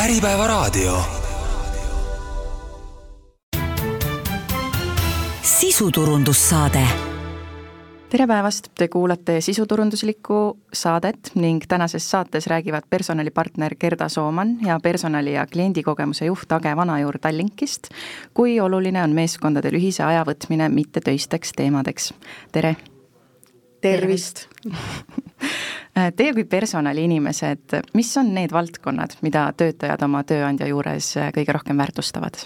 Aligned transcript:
Äripäevaraadio. 0.00 1.02
sisuturundussaade 5.42 6.86
tere 8.10 8.26
päevast, 8.26 8.68
te 8.78 8.88
kuulate 8.88 9.40
sisuturunduslikku 9.40 10.58
saadet 10.72 11.30
ning 11.34 11.60
tänases 11.68 12.10
saates 12.10 12.46
räägivad 12.46 12.82
personalipartner 12.90 13.74
Gerda 13.80 14.08
Sooman 14.08 14.56
ja 14.66 14.80
personali- 14.82 15.34
ja 15.34 15.46
kliendikogemuse 15.46 16.24
juht 16.24 16.52
Age 16.52 16.76
Vanajuur 16.76 17.18
Tallinkist, 17.18 17.88
kui 18.34 18.60
oluline 18.60 19.02
on 19.02 19.10
meeskondadel 19.10 19.74
ühise 19.74 20.04
aja 20.04 20.24
võtmine 20.24 20.68
mittetöisteks 20.68 21.52
teemadeks. 21.56 22.14
tere! 22.52 22.76
tervist! 23.80 24.46
Teie 26.16 26.32
kui 26.36 26.44
personaliinimesed, 26.44 27.74
mis 27.98 28.10
on 28.20 28.32
need 28.36 28.52
valdkonnad, 28.54 29.18
mida 29.26 29.48
töötajad 29.56 30.02
oma 30.06 30.22
tööandja 30.24 30.70
juures 30.70 31.12
kõige 31.34 31.56
rohkem 31.56 31.80
väärtustavad? 31.82 32.38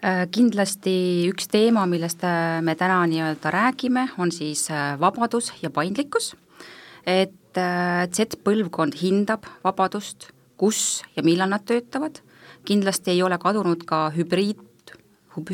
Äh, 0.00 0.24
kindlasti 0.32 1.28
üks 1.28 1.50
teema, 1.52 1.82
millest 1.84 2.22
äh, 2.24 2.62
me 2.64 2.72
täna 2.72 3.02
nii-öelda 3.04 3.50
räägime, 3.52 4.06
on 4.16 4.30
siis 4.32 4.62
äh, 4.72 4.94
vabadus 5.00 5.50
ja 5.60 5.68
paindlikkus. 5.70 6.34
et 7.06 7.36
Z-põlvkond 7.56 8.94
hindab 9.00 9.46
vabadust, 9.64 10.28
kus 10.60 11.02
ja 11.16 11.24
millal 11.26 11.50
nad 11.50 11.64
töötavad, 11.66 12.20
kindlasti 12.68 13.10
ei 13.10 13.22
ole 13.24 13.38
kadunud 13.40 13.82
ka 13.88 14.04
hübriid, 14.14 14.92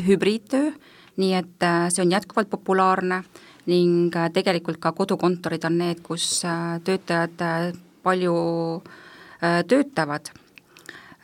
hübriidtöö, 0.05 0.73
nii 1.17 1.33
et 1.33 1.65
see 1.89 2.03
on 2.03 2.11
jätkuvalt 2.11 2.51
populaarne 2.51 3.23
ning 3.67 4.15
tegelikult 4.33 4.79
ka 4.79 4.93
kodukontorid 4.95 5.65
on 5.67 5.77
need, 5.77 6.01
kus 6.05 6.41
töötajad 6.87 7.43
palju 8.03 8.35
töötavad. 9.67 10.31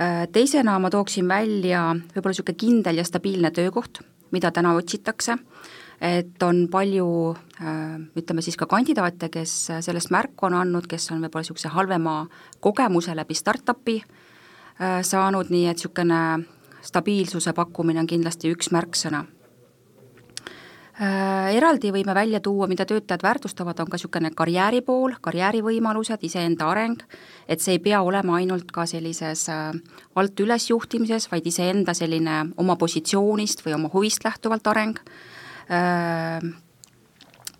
Äh, 0.01 0.27
teisena 0.31 0.79
ma 0.81 0.89
tooksin 0.89 1.27
välja 1.29 1.91
võib-olla 1.93 2.33
niisugune 2.33 2.57
kindel 2.57 2.97
ja 2.97 3.05
stabiilne 3.05 3.51
töökoht, 3.53 3.99
mida 4.33 4.49
täna 4.51 4.71
otsitakse, 4.73 5.35
et 6.01 6.43
on 6.43 6.63
palju 6.71 7.05
äh, 7.61 7.99
ütleme 8.17 8.41
siis 8.41 8.57
ka 8.57 8.65
kandidaate, 8.65 9.29
kes 9.29 9.53
sellest 9.85 10.09
märku 10.11 10.49
on 10.49 10.57
andnud, 10.57 10.89
kes 10.89 11.11
on 11.13 11.21
võib-olla 11.21 11.45
niisuguse 11.45 11.71
halvema 11.75 12.15
kogemuse 12.59 13.13
läbi 13.15 13.37
startup'i 13.37 13.99
äh, 14.01 14.99
saanud, 15.05 15.53
nii 15.53 15.69
et 15.69 15.77
niisugune 15.77 16.23
stabiilsuse 16.83 17.53
pakkumine 17.53 18.01
on 18.01 18.09
kindlasti 18.09 18.49
üks 18.51 18.73
märksõna. 18.73 19.21
Äh, 19.27 19.42
eraldi 20.99 21.89
võime 21.91 22.13
välja 22.13 22.39
tuua, 22.39 22.67
mida 22.69 22.85
töötajad 22.85 23.23
väärtustavad, 23.23 23.79
on 23.81 23.89
ka 23.89 23.97
niisugune 23.97 24.29
karjääri 24.35 24.81
pool, 24.85 25.15
karjäärivõimalused, 25.21 26.21
iseenda 26.21 26.67
areng, 26.69 27.01
et 27.47 27.61
see 27.61 27.77
ei 27.77 27.79
pea 27.81 28.01
olema 28.05 28.35
ainult 28.37 28.69
ka 28.71 28.85
sellises 28.85 29.47
äh, 29.49 29.71
alt 30.15 30.39
üles 30.39 30.69
juhtimises, 30.69 31.29
vaid 31.31 31.47
iseenda 31.49 31.95
selline 31.97 32.53
oma 32.61 32.75
positsioonist 32.77 33.65
või 33.65 33.73
oma 33.79 33.89
huvist 33.93 34.25
lähtuvalt 34.25 34.67
areng, 34.69 34.99
äh, 35.73 36.45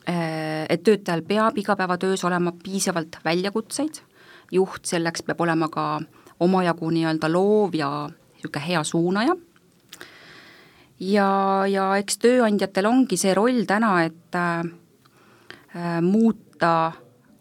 et 0.04 0.84
töötajal 0.84 1.24
peab 1.24 1.58
igapäevatöös 1.58 2.26
olema 2.28 2.52
piisavalt 2.52 3.18
väljakutseid, 3.26 4.02
juht 4.52 4.86
selleks 4.86 5.24
peab 5.24 5.42
olema 5.42 5.70
ka 5.72 6.02
omajagu 6.44 6.90
nii-öelda 6.92 7.32
loov 7.32 7.74
ja 7.80 7.90
niisugune 8.12 8.68
hea 8.68 8.84
suunaja 8.84 9.36
ja, 11.00 11.30
ja 11.68 11.90
eks 11.98 12.18
tööandjatel 12.22 12.90
ongi 12.90 13.18
see 13.18 13.34
roll 13.34 13.66
täna, 13.70 13.96
et 14.06 14.38
äh, 14.38 16.02
muuta 16.02 16.94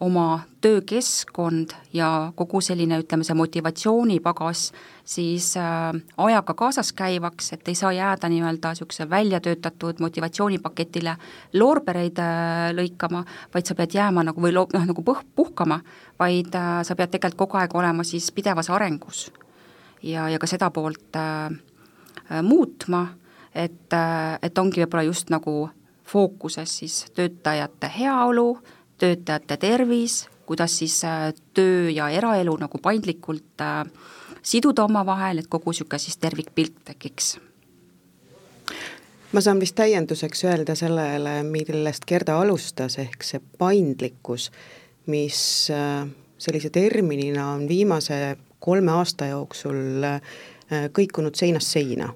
oma 0.03 0.39
töökeskkond 0.61 1.71
ja 1.93 2.31
kogu 2.35 2.59
selline, 2.61 2.97
ütleme, 3.03 3.23
see 3.23 3.35
motivatsioonipagas 3.37 4.63
siis 5.05 5.53
äh, 5.59 5.93
ajaga 6.17 6.55
kaasas 6.59 6.91
käivaks, 6.97 7.53
et 7.55 7.67
ei 7.67 7.75
saa 7.75 7.91
jääda 7.95 8.29
nii-öelda 8.31 8.73
niisuguse 8.73 9.07
välja 9.09 9.39
töötatud 9.43 10.01
motivatsioonipaketile 10.03 11.15
loorbereid 11.59 12.19
äh, 12.19 12.71
lõikama, 12.75 13.23
vaid 13.53 13.69
sa 13.69 13.77
pead 13.79 13.95
jääma 13.95 14.25
nagu 14.27 14.43
või 14.43 14.53
lo-, 14.55 14.67
noh, 14.73 14.85
nagu 14.91 15.05
põh-, 15.07 15.23
puhkama, 15.35 15.79
vaid 16.19 16.55
äh, 16.55 16.81
sa 16.83 16.99
pead 16.99 17.15
tegelikult 17.15 17.45
kogu 17.45 17.61
aeg 17.61 17.75
olema 17.75 18.03
siis 18.07 18.31
pidevas 18.31 18.69
arengus. 18.69 19.29
ja, 20.03 20.27
ja 20.29 20.39
ka 20.39 20.47
seda 20.47 20.71
poolt 20.71 21.15
äh, 21.15 21.51
äh 22.31 22.41
muutma 22.43 23.07
et, 23.55 23.95
et 24.41 24.57
ongi 24.57 24.81
võib-olla 24.83 25.03
just 25.07 25.29
nagu 25.29 25.69
fookuses 26.03 26.77
siis 26.79 27.05
töötajate 27.15 27.89
heaolu, 27.99 28.57
töötajate 28.97 29.57
tervis, 29.57 30.23
kuidas 30.45 30.77
siis 30.77 31.03
äh, 31.03 31.33
töö 31.53 31.89
ja 31.89 32.09
eraelu 32.09 32.55
nagu 32.59 32.77
paindlikult 32.77 33.61
äh, 33.61 33.85
siduda 34.41 34.83
omavahel, 34.83 35.39
et 35.39 35.49
kogu 35.49 35.71
niisugune 35.71 35.99
siis 35.99 36.17
tervikpilt 36.17 36.83
tekiks. 36.85 37.37
Ma 39.33 39.41
saan 39.41 39.59
vist 39.59 39.75
täienduseks 39.79 40.43
öelda 40.45 40.75
sellele, 40.77 41.39
millest 41.47 42.05
Gerda 42.05 42.37
alustas, 42.41 42.99
ehk 43.01 43.25
see 43.25 43.41
paindlikkus, 43.57 44.51
mis 45.09 45.41
äh, 45.73 46.03
sellise 46.37 46.69
terminina 46.69 47.49
on 47.55 47.67
viimase 47.67 48.37
kolme 48.59 48.91
aasta 48.91 49.27
jooksul 49.31 50.05
kõikunud 50.95 51.35
seinast 51.35 51.75
seina 51.75 52.07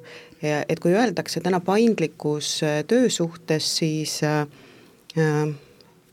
et 0.41 0.79
kui 0.79 0.93
öeldakse 0.93 1.41
täna 1.41 1.59
paindlikkus 1.59 2.61
äh, 2.63 2.83
töö 2.87 3.09
suhtes, 3.09 3.69
siis 3.77 4.19
äh, 4.23 4.45
äh, 5.17 5.49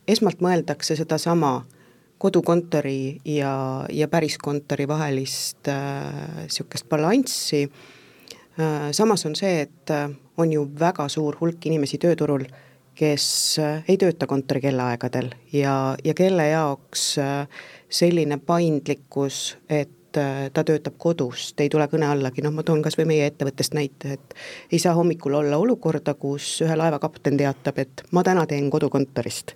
esmalt 0.09 0.41
mõeldakse 0.45 0.97
sedasama 0.97 1.65
kodukontori 2.19 3.21
ja, 3.29 3.85
ja 3.93 4.09
päriskontori 4.09 4.87
vahelist 4.89 5.69
niisugust 5.69 6.87
balanssi. 6.89 7.67
Samas 8.97 9.27
on 9.27 9.35
see, 9.37 9.67
et 9.67 9.93
on 10.41 10.53
ju 10.53 10.62
väga 10.79 11.05
suur 11.12 11.37
hulk 11.41 11.67
inimesi 11.69 11.99
tööturul, 12.01 12.47
kes 12.97 13.27
ei 13.61 13.99
tööta 14.01 14.29
kontori 14.31 14.62
kellaaegadel 14.65 15.35
ja, 15.53 15.75
ja 16.05 16.15
kelle 16.17 16.47
jaoks 16.49 17.05
selline 17.93 18.39
paindlikkus, 18.47 19.59
et 19.69 19.93
et 20.14 20.20
äh, 20.22 20.50
ta 20.52 20.64
töötab 20.64 20.94
kodust, 20.98 21.58
ei 21.60 21.70
tule 21.70 21.86
kõne 21.91 22.06
allagi, 22.06 22.42
noh 22.44 22.52
ma 22.54 22.62
toon 22.62 22.82
kas 22.82 22.97
või 22.98 23.08
meie 23.10 23.26
ettevõttest 23.30 23.75
näite, 23.75 24.14
et 24.19 24.36
ei 24.70 24.78
saa 24.78 24.94
hommikul 24.94 25.34
olla 25.41 25.58
olukorda, 25.58 26.14
kus 26.14 26.60
ühe 26.62 26.76
laeva 26.76 27.00
kapten 27.02 27.38
teatab, 27.41 27.78
et 27.82 28.04
ma 28.12 28.22
täna 28.22 28.47
teen 28.47 28.70
kodukontorist. 28.70 29.54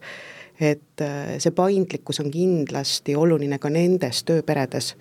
et 0.61 1.01
äh, 1.01 1.39
see 1.39 1.55
paindlikkus 1.55 2.19
on 2.21 2.31
kindlasti 2.35 3.15
oluline 3.15 3.59
ka 3.63 3.71
nendes 3.71 4.25
tööperedes, 4.27 4.97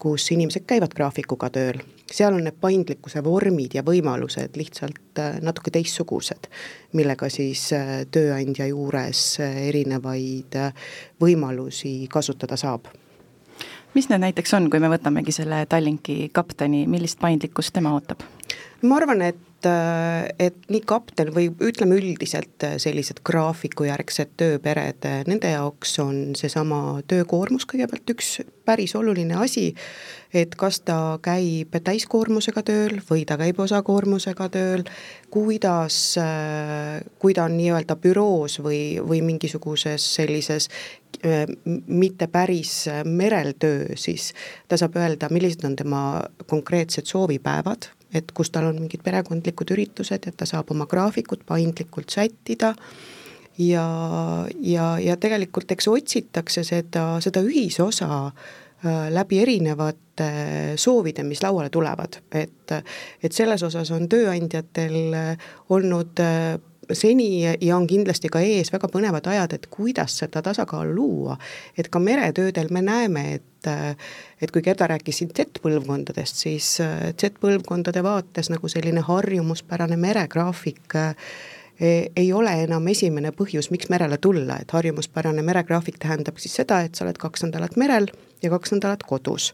kus 0.00 0.30
inimesed 0.32 0.64
käivad 0.66 0.94
graafikuga 0.96 1.50
tööl, 1.52 1.82
seal 2.10 2.32
on 2.32 2.46
need 2.46 2.56
paindlikkuse 2.60 3.20
vormid 3.24 3.76
ja 3.76 3.84
võimalused 3.84 4.56
lihtsalt 4.56 5.20
äh, 5.20 5.36
natuke 5.44 5.70
teistsugused, 5.70 6.48
millega 6.96 7.28
siis 7.28 7.68
tööandja 8.10 8.66
juures 8.72 9.36
erinevaid 9.44 10.56
võimalusi 11.20 12.08
kasutada 12.08 12.56
saab 12.56 12.88
mis 13.94 14.08
need 14.08 14.22
näiteks 14.22 14.54
on, 14.54 14.70
kui 14.70 14.80
me 14.80 14.90
võtamegi 14.92 15.34
selle 15.34 15.64
Tallinki 15.68 16.30
kapteni, 16.32 16.86
millist 16.86 17.20
paindlikkust 17.20 17.74
tema 17.74 17.94
ootab? 17.96 18.22
ma 18.82 18.96
arvan, 18.96 19.22
et 19.22 19.40
et 19.66 20.56
nii 20.72 20.82
kapten 20.86 21.32
või 21.34 21.50
ütleme 21.62 21.96
üldiselt 22.00 22.64
sellised 22.82 23.22
graafikujärgsed 23.26 24.34
tööpered, 24.40 25.06
nende 25.28 25.52
jaoks 25.54 25.98
on 26.02 26.32
seesama 26.38 27.00
töökoormus 27.10 27.66
kõigepealt 27.70 28.14
üks 28.14 28.40
päris 28.64 28.94
oluline 28.98 29.36
asi, 29.42 29.72
et 30.34 30.54
kas 30.58 30.80
ta 30.86 31.18
käib 31.22 31.74
täiskoormusega 31.84 32.62
tööl 32.66 32.98
või 33.08 33.24
ta 33.28 33.36
käib 33.40 33.60
osakoormusega 33.62 34.48
tööl, 34.54 34.84
kuidas, 35.32 35.98
kui 37.18 37.36
ta 37.36 37.46
on 37.48 37.56
nii-öelda 37.58 37.96
büroos 38.02 38.58
või, 38.62 39.00
või 39.02 39.22
mingisuguses 39.26 40.06
sellises 40.16 40.68
mitte 41.86 42.26
päris 42.32 42.86
merel 43.04 43.52
töö, 43.60 43.96
siis 44.00 44.32
ta 44.68 44.78
saab 44.80 44.96
öelda, 44.98 45.28
millised 45.30 45.64
on 45.68 45.76
tema 45.78 46.04
konkreetsed 46.50 47.06
soovipäevad, 47.06 47.90
et 48.12 48.32
kus 48.34 48.52
tal 48.52 48.68
on 48.70 48.80
mingid 48.82 49.02
perekondlikud 49.04 49.74
üritused, 49.74 50.28
et 50.28 50.36
ta 50.36 50.48
saab 50.48 50.70
oma 50.74 50.86
graafikut 50.90 51.46
paindlikult 51.48 52.12
sättida 52.12 52.74
ja, 53.58 53.86
ja, 54.60 54.88
ja 55.00 55.16
tegelikult 55.20 55.72
eks 55.72 55.88
otsitakse 55.92 56.64
seda, 56.64 57.06
seda 57.24 57.44
ühisosa 57.44 58.26
äh, 58.26 59.06
läbi 59.12 59.40
erinevate 59.42 60.28
soovide, 60.76 61.24
mis 61.24 61.42
lauale 61.42 61.70
tulevad, 61.72 62.20
et, 62.36 62.76
et 63.22 63.32
selles 63.32 63.62
osas 63.64 63.90
on 63.96 64.08
tööandjatel 64.12 65.16
olnud 65.72 66.20
äh, 66.20 66.60
seni 66.92 67.44
ja 67.44 67.76
on 67.76 67.86
kindlasti 67.86 68.28
ka 68.32 68.40
ees 68.44 68.72
väga 68.72 68.88
põnevad 68.92 69.26
ajad, 69.30 69.54
et 69.56 69.66
kuidas 69.70 70.18
seda 70.22 70.42
tasakaalu 70.42 70.94
luua. 70.94 71.36
et 71.78 71.88
ka 71.88 71.98
meretöödel 71.98 72.68
me 72.70 72.82
näeme, 72.82 73.34
et 73.34 73.44
et 73.68 74.52
kui 74.52 74.62
Gerda 74.62 74.88
rääkis 74.90 75.22
siin 75.22 75.30
Z-põlvkondadest, 75.30 76.42
siis 76.44 76.68
Z-põlvkondade 76.80 78.02
vaates 78.04 78.50
nagu 78.52 78.68
selline 78.68 79.04
harjumuspärane 79.06 79.96
meregraafik 79.96 80.96
e, 80.98 81.06
ei 82.16 82.28
ole 82.32 82.52
enam 82.64 82.86
esimene 82.92 83.32
põhjus, 83.36 83.70
miks 83.74 83.90
merele 83.92 84.18
tulla, 84.18 84.58
et 84.60 84.70
harjumuspärane 84.70 85.42
meregraafik 85.46 85.98
tähendab 86.02 86.38
siis 86.42 86.58
seda, 86.60 86.82
et 86.86 86.94
sa 86.94 87.06
oled 87.06 87.18
kaks 87.22 87.46
nädalat 87.48 87.76
merel 87.80 88.10
ja 88.42 88.50
kaks 88.50 88.74
nädalat 88.76 89.06
kodus 89.06 89.52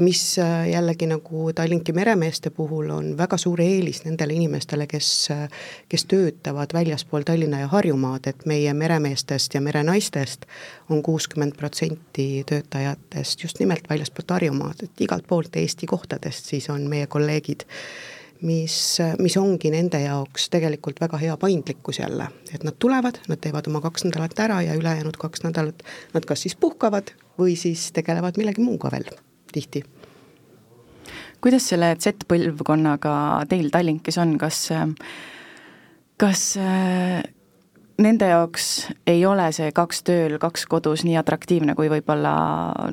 mis 0.00 0.38
äh, 0.38 0.68
jällegi 0.70 1.06
nagu 1.06 1.52
Tallinki 1.54 1.92
meremeeste 1.92 2.50
puhul 2.50 2.90
on 2.90 3.12
väga 3.18 3.36
suur 3.38 3.60
eelis 3.60 4.02
nendele 4.04 4.34
inimestele, 4.34 4.86
kes, 4.86 5.10
äh, 5.30 5.48
kes 5.88 6.04
töötavad 6.10 6.74
väljaspool 6.74 7.22
Tallinna 7.26 7.60
ja 7.60 7.68
Harjumaad, 7.68 8.26
et 8.26 8.46
meie 8.46 8.74
meremeestest 8.74 9.54
ja 9.54 9.60
merenaistest 9.60 10.46
on 10.90 11.02
kuuskümmend 11.02 11.56
protsenti 11.56 12.44
töötajatest 12.46 13.42
just 13.42 13.60
nimelt 13.60 13.90
väljaspoolt 13.90 14.30
Harjumaad, 14.30 14.82
et 14.82 15.06
igalt 15.06 15.26
poolt 15.28 15.56
Eesti 15.56 15.86
kohtadest 15.86 16.50
siis 16.54 16.70
on 16.70 16.88
meie 16.90 17.06
kolleegid 17.06 17.66
mis, 18.44 18.78
mis 19.18 19.36
ongi 19.40 19.70
nende 19.72 20.00
jaoks 20.04 20.48
tegelikult 20.52 21.00
väga 21.00 21.20
hea 21.22 21.36
paindlikkus 21.40 22.00
jälle, 22.02 22.28
et 22.52 22.64
nad 22.64 22.76
tulevad, 22.78 23.20
nad 23.28 23.40
teevad 23.40 23.68
oma 23.70 23.80
kaks 23.84 24.08
nädalat 24.08 24.38
ära 24.46 24.62
ja 24.62 24.74
ülejäänud 24.74 25.20
kaks 25.20 25.46
nädalat 25.46 25.86
nad 26.14 26.26
kas 26.26 26.46
siis 26.46 26.56
puhkavad 26.56 27.14
või 27.38 27.56
siis 27.58 27.90
tegelevad 27.92 28.40
millegi 28.40 28.64
muuga 28.64 28.90
veel 28.94 29.08
tihti. 29.54 29.84
kuidas 31.44 31.68
selle 31.68 31.94
Z-põlvkonnaga 32.00 33.14
teil 33.48 33.70
Tallinkis 33.72 34.18
on, 34.18 34.38
kas, 34.40 34.66
kas 36.16 36.44
nende 37.98 38.28
jaoks 38.28 38.70
ei 39.06 39.26
ole 39.26 39.50
see 39.54 39.70
kaks 39.74 40.02
tööl, 40.06 40.38
kaks 40.42 40.66
kodus 40.70 41.04
nii 41.06 41.18
atraktiivne 41.20 41.76
kui 41.78 41.90
võib-olla 41.92 42.32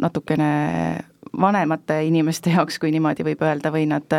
natukene 0.02 0.52
vanemate 1.42 2.02
inimeste 2.06 2.52
jaoks, 2.56 2.80
kui 2.80 2.92
niimoodi 2.94 3.26
võib 3.26 3.42
öelda, 3.46 3.72
või 3.74 3.88
nad, 3.90 4.14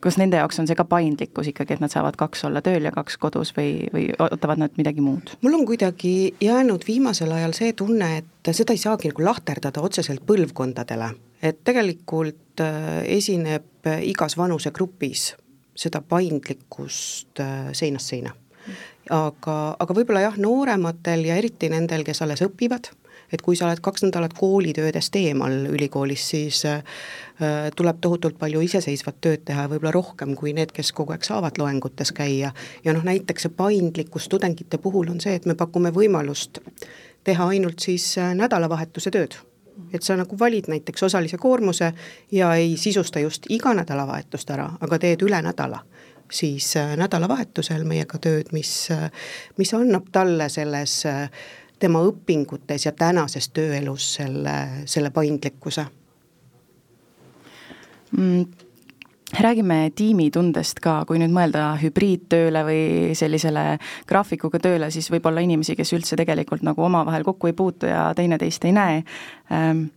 kas 0.00 0.18
nende 0.20 0.40
jaoks 0.40 0.60
on 0.62 0.68
see 0.68 0.78
ka 0.78 0.86
paindlikkus 0.88 1.52
ikkagi, 1.52 1.76
et 1.76 1.84
nad 1.84 1.92
saavad 1.92 2.16
kaks 2.18 2.46
olla 2.48 2.62
tööl 2.64 2.88
ja 2.88 2.92
kaks 2.94 3.18
kodus 3.20 3.52
või, 3.56 3.88
või 3.94 4.08
ootavad 4.18 4.64
nad 4.64 4.80
midagi 4.80 5.04
muud? 5.04 5.36
mul 5.44 5.58
on 5.60 5.66
kuidagi 5.68 6.34
jäänud 6.40 6.86
viimasel 6.88 7.32
ajal 7.36 7.54
see 7.56 7.72
tunne, 7.76 8.10
et 8.22 8.52
seda 8.52 8.74
ei 8.74 8.82
saagi 8.82 9.12
nagu 9.12 9.24
lahterdada 9.28 9.84
otseselt 9.84 10.24
põlvkondadele, 10.26 11.12
et 11.42 11.62
tegelikult 11.64 12.62
äh, 12.64 13.04
esineb 13.18 13.88
igas 14.02 14.36
vanusegrupis 14.36 15.32
seda 15.78 16.02
paindlikkust 16.02 17.40
äh, 17.40 17.70
seinast 17.72 18.14
seina 18.14 18.34
aga, 19.12 19.58
aga 19.80 19.96
võib-olla 19.96 20.24
jah, 20.26 20.38
noorematel 20.40 21.26
ja 21.28 21.36
eriti 21.40 21.70
nendel, 21.72 22.04
kes 22.06 22.22
alles 22.24 22.42
õpivad, 22.44 22.90
et 23.32 23.42
kui 23.44 23.56
sa 23.56 23.66
oled 23.68 23.80
kaks 23.84 24.04
nädalat 24.06 24.34
koolitöödest 24.36 25.16
eemal 25.20 25.54
ülikoolis, 25.72 26.24
siis 26.32 26.62
äh, 26.68 26.82
tuleb 27.76 28.00
tohutult 28.04 28.38
palju 28.40 28.62
iseseisvat 28.64 29.20
tööd 29.24 29.44
teha 29.48 29.66
ja 29.66 29.72
võib-olla 29.72 29.94
rohkem 29.94 30.34
kui 30.38 30.54
need, 30.56 30.72
kes 30.76 30.92
kogu 30.96 31.14
aeg 31.16 31.26
saavad 31.26 31.60
loengutes 31.60 32.12
käia. 32.16 32.52
ja 32.84 32.96
noh, 32.96 33.04
näiteks 33.04 33.48
see 33.48 33.56
paindlikkus 33.56 34.28
tudengite 34.28 34.80
puhul 34.82 35.10
on 35.12 35.20
see, 35.24 35.36
et 35.38 35.46
me 35.46 35.56
pakume 35.58 35.92
võimalust 35.94 36.62
teha 37.24 37.52
ainult 37.52 37.84
siis 37.84 38.14
äh, 38.18 38.34
nädalavahetuse 38.36 39.12
tööd 39.14 39.38
et 39.92 40.02
sa 40.02 40.16
nagu 40.16 40.38
valid 40.38 40.68
näiteks 40.68 41.02
osalise 41.02 41.38
koormuse 41.38 41.92
ja 42.32 42.54
ei 42.54 42.76
sisusta 42.76 43.20
just 43.20 43.46
iga 43.48 43.74
nädalavahetust 43.74 44.50
ära, 44.50 44.70
aga 44.80 44.98
teed 44.98 45.22
üle 45.26 45.42
nädala. 45.42 45.82
Siis 46.30 46.74
äh, 46.76 46.92
nädalavahetusel 47.00 47.86
meiega 47.88 48.18
tööd, 48.20 48.52
mis, 48.52 48.90
äh, 48.92 49.08
mis 49.56 49.72
annab 49.74 50.10
talle 50.12 50.48
selles 50.52 51.00
äh, 51.08 51.30
tema 51.78 52.02
õpingutes 52.04 52.84
ja 52.84 52.92
tänases 52.92 53.48
tööelus 53.56 54.14
selle, 54.18 54.56
selle 54.86 55.10
paindlikkuse. 55.10 55.86
Mm 58.16 58.67
räägime 59.36 59.90
tiimitundest 59.94 60.80
ka, 60.80 61.02
kui 61.08 61.20
nüüd 61.20 61.34
mõelda 61.34 61.74
hübriidtööle 61.82 62.64
või 62.64 62.80
sellisele 63.18 63.78
graafikuga 64.08 64.60
tööle, 64.62 64.90
siis 64.94 65.10
võib 65.12 65.28
olla 65.28 65.44
inimesi, 65.44 65.76
kes 65.76 65.92
üldse 65.92 66.16
tegelikult 66.16 66.64
nagu 66.64 66.82
omavahel 66.86 67.26
kokku 67.28 67.50
ei 67.50 67.56
puutu 67.56 67.90
ja 67.90 68.08
teineteist 68.16 68.64
ei 68.64 68.72
näe. 68.72 69.02
Ähm, 69.52 69.88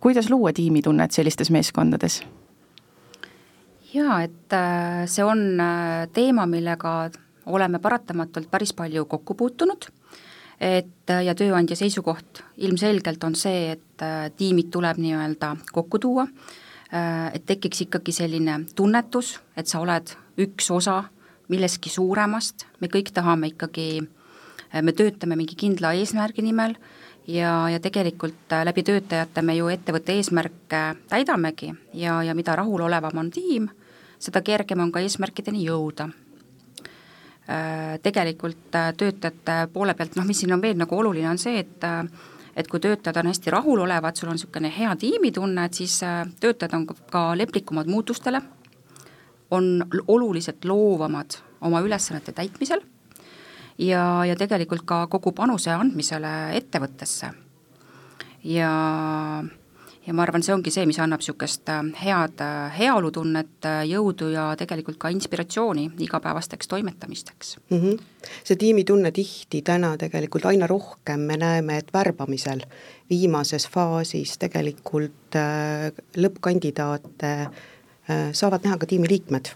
kuidas 0.00 0.30
luua 0.30 0.54
tiimitunnet 0.54 1.12
sellistes 1.12 1.50
meeskondades? 1.50 2.22
jaa, 3.96 4.20
et 4.26 4.52
äh, 4.52 5.04
see 5.10 5.24
on 5.24 5.60
äh, 5.60 6.06
teema, 6.14 6.46
millega 6.50 7.08
oleme 7.46 7.80
paratamatult 7.82 8.50
päris 8.50 8.74
palju 8.76 9.06
kokku 9.10 9.36
puutunud, 9.38 9.88
et 10.60 11.12
äh, 11.12 11.24
ja 11.26 11.34
tööandja 11.38 11.78
seisukoht 11.78 12.42
ilmselgelt 12.56 13.24
on 13.24 13.36
see, 13.38 13.76
et 13.76 14.06
tiimid 14.36 14.68
tuleb 14.72 15.00
nii-öelda 15.00 15.54
kokku 15.72 16.00
tuua, 16.02 16.26
et 16.92 17.42
tekiks 17.46 17.80
ikkagi 17.86 18.12
selline 18.14 18.60
tunnetus, 18.78 19.40
et 19.58 19.66
sa 19.66 19.80
oled 19.82 20.12
üks 20.38 20.70
osa 20.70 21.00
millestki 21.50 21.90
suuremast, 21.90 22.66
me 22.80 22.90
kõik 22.92 23.10
tahame 23.14 23.50
ikkagi, 23.50 24.04
me 24.82 24.94
töötame 24.94 25.38
mingi 25.38 25.58
kindla 25.58 25.92
eesmärgi 25.98 26.44
nimel 26.46 26.76
ja, 27.26 27.68
ja 27.70 27.80
tegelikult 27.82 28.54
läbi 28.64 28.84
töötajate 28.86 29.42
me 29.42 29.56
ju 29.56 29.70
ettevõtte 29.72 30.14
eesmärke 30.14 30.82
täidamegi 31.10 31.72
ja, 31.94 32.20
ja 32.22 32.34
mida 32.34 32.56
rahulolevam 32.56 33.18
on 33.24 33.30
tiim, 33.34 33.68
seda 34.18 34.42
kergem 34.46 34.84
on 34.84 34.92
ka 34.94 35.02
eesmärkideni 35.04 35.66
jõuda. 35.66 36.08
Äh, 37.46 37.98
tegelikult 38.02 38.74
äh, 38.74 38.92
töötajate 38.98 39.68
poole 39.72 39.94
pealt, 39.94 40.16
noh 40.18 40.26
mis 40.26 40.40
siin 40.42 40.54
on 40.56 40.62
veel 40.62 40.74
nagu 40.78 40.96
oluline, 40.98 41.28
on 41.30 41.38
see, 41.38 41.60
et 41.62 41.84
äh, 41.86 42.00
et 42.56 42.68
kui 42.68 42.80
töötajad 42.80 43.20
on 43.20 43.30
hästi 43.30 43.52
rahulolevad, 43.52 44.16
sul 44.16 44.30
on 44.32 44.38
niisugune 44.38 44.70
hea 44.72 44.94
tiimitunne, 44.96 45.64
et 45.68 45.74
siis 45.76 45.98
töötajad 46.40 46.74
on 46.78 46.86
ka 46.86 47.28
leplikumad 47.36 47.90
muutustele, 47.92 48.40
on 49.50 49.86
oluliselt 50.08 50.64
loovamad 50.64 51.38
oma 51.60 51.80
ülesannete 51.84 52.32
täitmisel 52.32 52.80
ja, 53.78 54.24
ja 54.24 54.36
tegelikult 54.36 54.86
ka 54.88 55.04
kogu 55.12 55.32
panuse 55.36 55.70
andmisele 55.70 56.32
ettevõttesse. 56.56 57.30
ja 58.44 58.72
ja 60.06 60.14
ma 60.14 60.22
arvan, 60.22 60.44
see 60.44 60.54
ongi 60.54 60.70
see, 60.72 60.86
mis 60.88 60.98
annab 61.02 61.22
niisugust 61.22 61.68
äh, 61.72 61.82
head 62.02 62.42
äh, 62.44 62.70
heaolutunnet, 62.78 63.58
äh, 63.66 63.82
jõudu 63.90 64.30
ja 64.32 64.48
tegelikult 64.58 64.98
ka 65.02 65.10
inspiratsiooni 65.14 65.88
igapäevasteks 66.06 66.70
toimetamisteks 66.70 67.56
mm. 67.70 67.80
-hmm. 67.80 68.30
see 68.44 68.56
tiimitunne 68.56 69.12
tihti 69.12 69.62
täna 69.62 69.96
tegelikult 69.98 70.46
aina 70.46 70.66
rohkem 70.66 71.20
me 71.20 71.36
näeme, 71.36 71.78
et 71.78 71.92
värbamisel 71.94 72.64
viimases 73.10 73.68
faasis 73.68 74.38
tegelikult 74.38 75.36
lõppkandidaate 76.16 77.32
saavad 78.32 78.64
näha 78.64 78.78
ka 78.78 78.86
tiimiliikmed, 78.86 79.50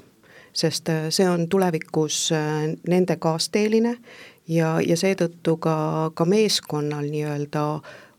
sest 0.52 0.91
see 1.11 1.29
on 1.29 1.49
tulevikus 1.49 2.31
nende 2.88 3.17
kaasteeline 3.17 3.97
ja, 4.49 4.79
ja 4.87 4.97
seetõttu 4.97 5.56
ka, 5.56 6.11
ka 6.14 6.25
meeskonnal 6.25 7.11
nii-öelda 7.11 7.64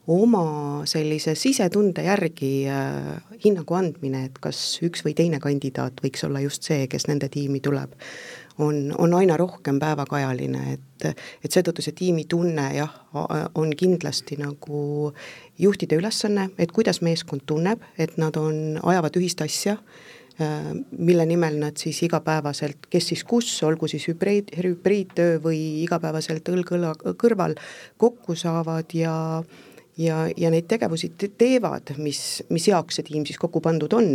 oma 0.08 0.82
sellise 0.90 1.36
sisetunde 1.38 2.04
järgi 2.06 2.52
äh, 2.70 3.22
hinnangu 3.44 3.78
andmine, 3.78 4.26
et 4.30 4.40
kas 4.42 4.80
üks 4.86 5.06
või 5.06 5.14
teine 5.18 5.40
kandidaat 5.44 6.02
võiks 6.02 6.26
olla 6.26 6.42
just 6.42 6.66
see, 6.66 6.88
kes 6.90 7.06
nende 7.10 7.30
tiimi 7.30 7.62
tuleb, 7.62 7.94
on, 8.62 8.90
on 8.98 9.14
aina 9.18 9.38
rohkem 9.38 9.80
päevakajaline, 9.82 10.64
et, 10.74 11.06
et 11.44 11.52
seetõttu 11.52 11.86
see 11.86 11.96
tiimitunne 11.98 12.68
jah, 12.76 12.96
on 13.56 13.76
kindlasti 13.78 14.40
nagu 14.42 15.12
juhtide 15.62 16.02
ülesanne, 16.02 16.50
et 16.58 16.74
kuidas 16.74 17.02
meeskond 17.06 17.46
tunneb, 17.46 17.84
et 17.98 18.18
nad 18.22 18.38
on, 18.42 18.80
ajavad 18.82 19.22
ühist 19.22 19.46
asja, 19.46 19.78
äh, 20.42 20.72
mille 20.98 21.26
nimel 21.30 21.62
nad 21.62 21.78
siis 21.78 22.02
igapäevaselt, 22.10 22.90
kes 22.90 23.14
siis 23.14 23.24
kus, 23.24 23.54
olgu 23.70 23.90
siis 23.92 24.10
hübriid, 24.10 24.50
hübriidtöö 24.58 25.38
või 25.46 25.84
igapäevaselt 25.86 26.50
õlg 26.50 26.74
õla 26.80 26.96
kõrval 27.22 27.60
kokku 28.02 28.34
saavad 28.34 28.98
ja 28.98 29.14
ja, 30.02 30.26
ja 30.38 30.52
neid 30.54 30.68
tegevusi 30.72 31.12
teevad, 31.18 31.94
mis, 32.02 32.42
mis 32.50 32.68
jaoks 32.72 33.00
see 33.00 33.08
tiim 33.08 33.28
siis 33.28 33.40
kokku 33.42 33.62
pandud 33.64 33.94
on. 33.98 34.12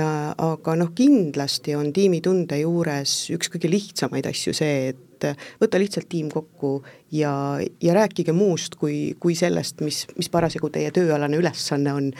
aga 0.00 0.74
noh, 0.78 0.92
kindlasti 0.94 1.74
on 1.74 1.88
tiimitunde 1.92 2.60
juures 2.60 3.14
üks 3.34 3.50
kõige 3.50 3.68
lihtsamaid 3.72 4.28
asju 4.30 4.54
see, 4.54 4.92
et 4.92 5.09
et 5.24 5.60
võta 5.60 5.78
lihtsalt 5.80 6.08
tiim 6.10 6.30
kokku 6.32 6.80
ja, 7.12 7.32
ja 7.82 7.94
rääkige 7.94 8.32
muust 8.32 8.74
kui, 8.80 9.14
kui 9.20 9.34
sellest, 9.34 9.80
mis, 9.84 10.02
mis 10.16 10.30
parasjagu 10.32 10.70
teie 10.72 10.90
tööalane 10.94 11.38
ülesanne 11.40 11.94
on. 11.94 12.10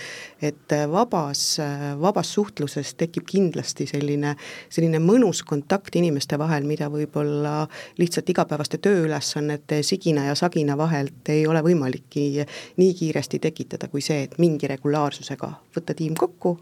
et 0.42 0.74
vabas, 0.90 1.58
vabas 2.00 2.32
suhtluses 2.34 2.94
tekib 2.98 3.26
kindlasti 3.28 3.86
selline, 3.90 4.34
selline 4.68 5.00
mõnus 5.02 5.42
kontakt 5.46 5.96
inimeste 5.96 6.38
vahel, 6.38 6.66
mida 6.68 6.90
võib-olla 6.90 7.66
lihtsalt 7.98 8.30
igapäevaste 8.30 8.78
tööülesannete 8.78 9.82
sigina 9.86 10.26
ja 10.30 10.34
sagina 10.34 10.76
vahelt 10.78 11.28
ei 11.28 11.46
ole 11.46 11.62
võimalikki 11.64 12.46
nii 12.76 12.94
kiiresti 12.94 13.38
tekitada, 13.38 13.88
kui 13.88 14.02
see, 14.04 14.24
et 14.26 14.38
mingi 14.38 14.70
regulaarsusega 14.70 15.52
võtta 15.76 15.94
tiim 15.96 16.16
kokku 16.18 16.58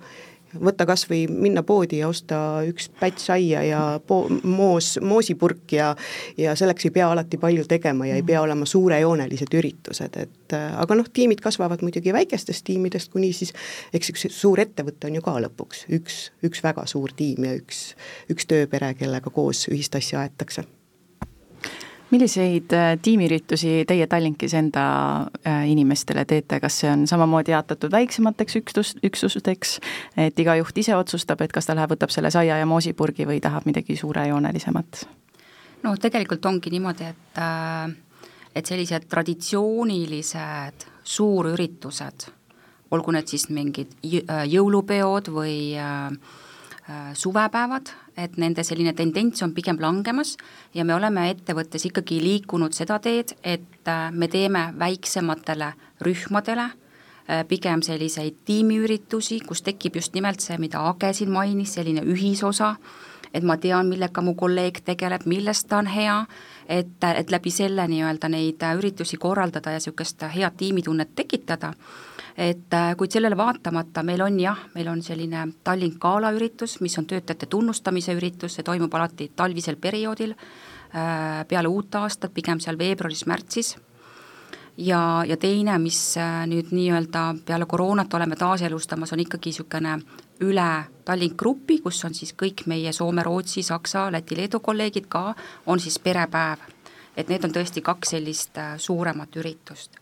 võtta 0.54 0.86
kas 0.88 1.04
või 1.10 1.24
minna 1.28 1.62
poodi 1.66 2.00
ja 2.02 2.08
osta 2.08 2.38
üks 2.68 2.88
päts 3.00 3.28
aia 3.34 3.62
ja 3.66 3.82
po-, 4.06 4.26
moos, 4.42 4.96
moosipurk 5.02 5.72
ja 5.76 5.90
ja 6.38 6.54
selleks 6.58 6.88
ei 6.88 6.94
pea 6.94 7.10
alati 7.12 7.40
palju 7.40 7.66
tegema 7.68 8.06
ja 8.08 8.16
ei 8.18 8.24
pea 8.26 8.42
olema 8.42 8.66
suurejoonelised 8.66 9.54
üritused, 9.58 10.16
et 10.16 10.56
aga 10.56 10.98
noh, 10.98 11.10
tiimid 11.12 11.42
kasvavad 11.44 11.82
muidugi 11.84 12.12
väikestest 12.14 12.64
tiimidest, 12.68 13.12
kuni 13.12 13.32
siis 13.36 13.52
eks 13.92 14.14
üks 14.14 14.26
suur 14.34 14.60
ettevõte 14.60 15.10
on 15.10 15.18
ju 15.18 15.24
ka 15.24 15.36
lõpuks 15.44 15.86
üks, 15.98 16.18
üks 16.46 16.64
väga 16.64 16.86
suur 16.88 17.12
tiim 17.16 17.48
ja 17.48 17.54
üks, 17.58 17.92
üks 18.32 18.48
tööpere, 18.48 18.94
kellega 18.98 19.32
koos 19.34 19.66
ühist 19.72 19.96
asja 19.98 20.24
aetakse 20.24 20.66
milliseid 22.10 22.72
äh, 22.72 22.98
tiimiüritusi 23.02 23.84
teie 23.88 24.06
Tallinkis 24.06 24.54
enda 24.54 24.84
äh, 25.46 25.68
inimestele 25.70 26.24
teete, 26.24 26.60
kas 26.60 26.80
see 26.80 26.90
on 26.90 27.06
samamoodi 27.08 27.52
jaotatud 27.52 27.92
väiksemateks 27.92 28.56
üksus, 28.62 28.94
üksusteks, 29.04 29.78
et 30.16 30.40
iga 30.40 30.56
juht 30.60 30.78
ise 30.78 30.96
otsustab, 30.96 31.42
et 31.44 31.52
kas 31.52 31.68
ta 31.68 31.76
läheb, 31.76 31.92
võtab 31.92 32.12
selle 32.14 32.32
saia 32.34 32.58
ja 32.60 32.66
moosipurgi 32.68 33.28
või 33.28 33.40
tahab 33.44 33.68
midagi 33.68 33.96
suurejoonelisemat? 33.96 35.04
no 35.84 35.94
tegelikult 36.00 36.46
ongi 36.48 36.72
niimoodi, 36.74 37.12
et 37.12 37.42
äh, 37.42 37.96
et 38.56 38.66
sellised 38.66 39.04
traditsioonilised 39.06 40.86
suurüritused, 41.06 42.24
olgu 42.90 43.12
need 43.14 43.28
siis 43.30 43.44
mingid 43.54 43.92
jõulupeod 44.02 45.28
või 45.30 45.76
suvepäevad, 47.14 47.92
et 48.18 48.36
nende 48.40 48.64
selline 48.66 48.92
tendents 48.98 49.42
on 49.46 49.54
pigem 49.54 49.78
langemas 49.80 50.34
ja 50.74 50.84
me 50.84 50.94
oleme 50.96 51.28
ettevõttes 51.30 51.86
ikkagi 51.88 52.20
liikunud 52.22 52.74
seda 52.76 52.98
teed, 53.02 53.36
et 53.42 53.88
äh, 53.88 54.08
me 54.12 54.28
teeme 54.28 54.68
väiksematele 54.78 55.72
rühmadele 56.04 56.66
äh, 56.68 57.44
pigem 57.48 57.82
selliseid 57.86 58.42
tiimiüritusi, 58.48 59.40
kus 59.46 59.62
tekib 59.66 60.00
just 60.00 60.14
nimelt 60.18 60.42
see, 60.44 60.58
mida 60.58 60.82
Age 60.90 61.12
siin 61.20 61.30
mainis, 61.30 61.76
selline 61.78 62.02
ühisosa, 62.02 62.74
et 63.34 63.44
ma 63.44 63.58
tean, 63.60 63.88
millega 63.88 64.24
mu 64.24 64.34
kolleeg 64.34 64.82
tegeleb, 64.84 65.26
milles 65.28 65.64
ta 65.68 65.78
on 65.82 65.90
hea, 65.92 66.18
et, 66.68 66.96
et 67.14 67.30
läbi 67.30 67.52
selle 67.52 67.86
nii-öelda 67.88 68.30
neid 68.32 68.64
üritusi 68.78 69.18
korraldada 69.20 69.76
ja 69.76 69.82
niisugust 69.82 70.24
head 70.34 70.56
tiimitunnet 70.58 71.14
tekitada 71.14 71.74
et 72.38 72.74
äh, 72.74 72.94
kuid 72.96 73.10
sellele 73.10 73.36
vaatamata 73.36 74.04
meil 74.06 74.22
on 74.22 74.38
jah, 74.38 74.60
meil 74.76 74.88
on 74.92 75.02
selline 75.02 75.42
Tallink 75.66 75.98
gala 76.00 76.30
üritus, 76.36 76.76
mis 76.80 76.94
on 77.00 77.08
töötajate 77.10 77.48
tunnustamise 77.50 78.14
üritus, 78.14 78.54
see 78.54 78.66
toimub 78.66 78.94
alati 78.94 79.32
talvisel 79.36 79.76
perioodil, 79.82 80.36
äh, 80.94 81.42
peale 81.50 81.68
uut 81.68 81.98
aastat, 81.98 82.32
pigem 82.34 82.62
seal 82.62 82.78
veebruaris-märtsis, 82.78 83.74
ja, 84.86 85.02
ja 85.26 85.36
teine, 85.36 85.80
mis 85.82 85.98
äh, 86.22 86.44
nüüd 86.46 86.70
nii-öelda 86.70 87.26
peale 87.48 87.66
koroonat 87.66 88.14
oleme 88.14 88.38
taaselustamas, 88.38 89.12
on 89.12 89.26
ikkagi 89.26 89.50
niisugune 89.50 89.98
üle 90.46 90.70
Tallink 91.04 91.34
Grupi, 91.40 91.80
kus 91.82 92.04
on 92.06 92.14
siis 92.14 92.36
kõik 92.38 92.68
meie 92.70 92.94
Soome, 92.94 93.26
Rootsi, 93.26 93.66
Saksa, 93.66 94.12
Läti, 94.14 94.38
Leedu 94.38 94.62
kolleegid 94.62 95.10
ka, 95.10 95.32
on 95.66 95.82
siis 95.82 95.98
perepäev. 95.98 96.62
et 97.18 97.28
need 97.28 97.42
on 97.42 97.50
tõesti 97.50 97.82
kaks 97.82 98.14
sellist 98.14 98.60
suuremat 98.78 99.36
üritust 99.42 99.97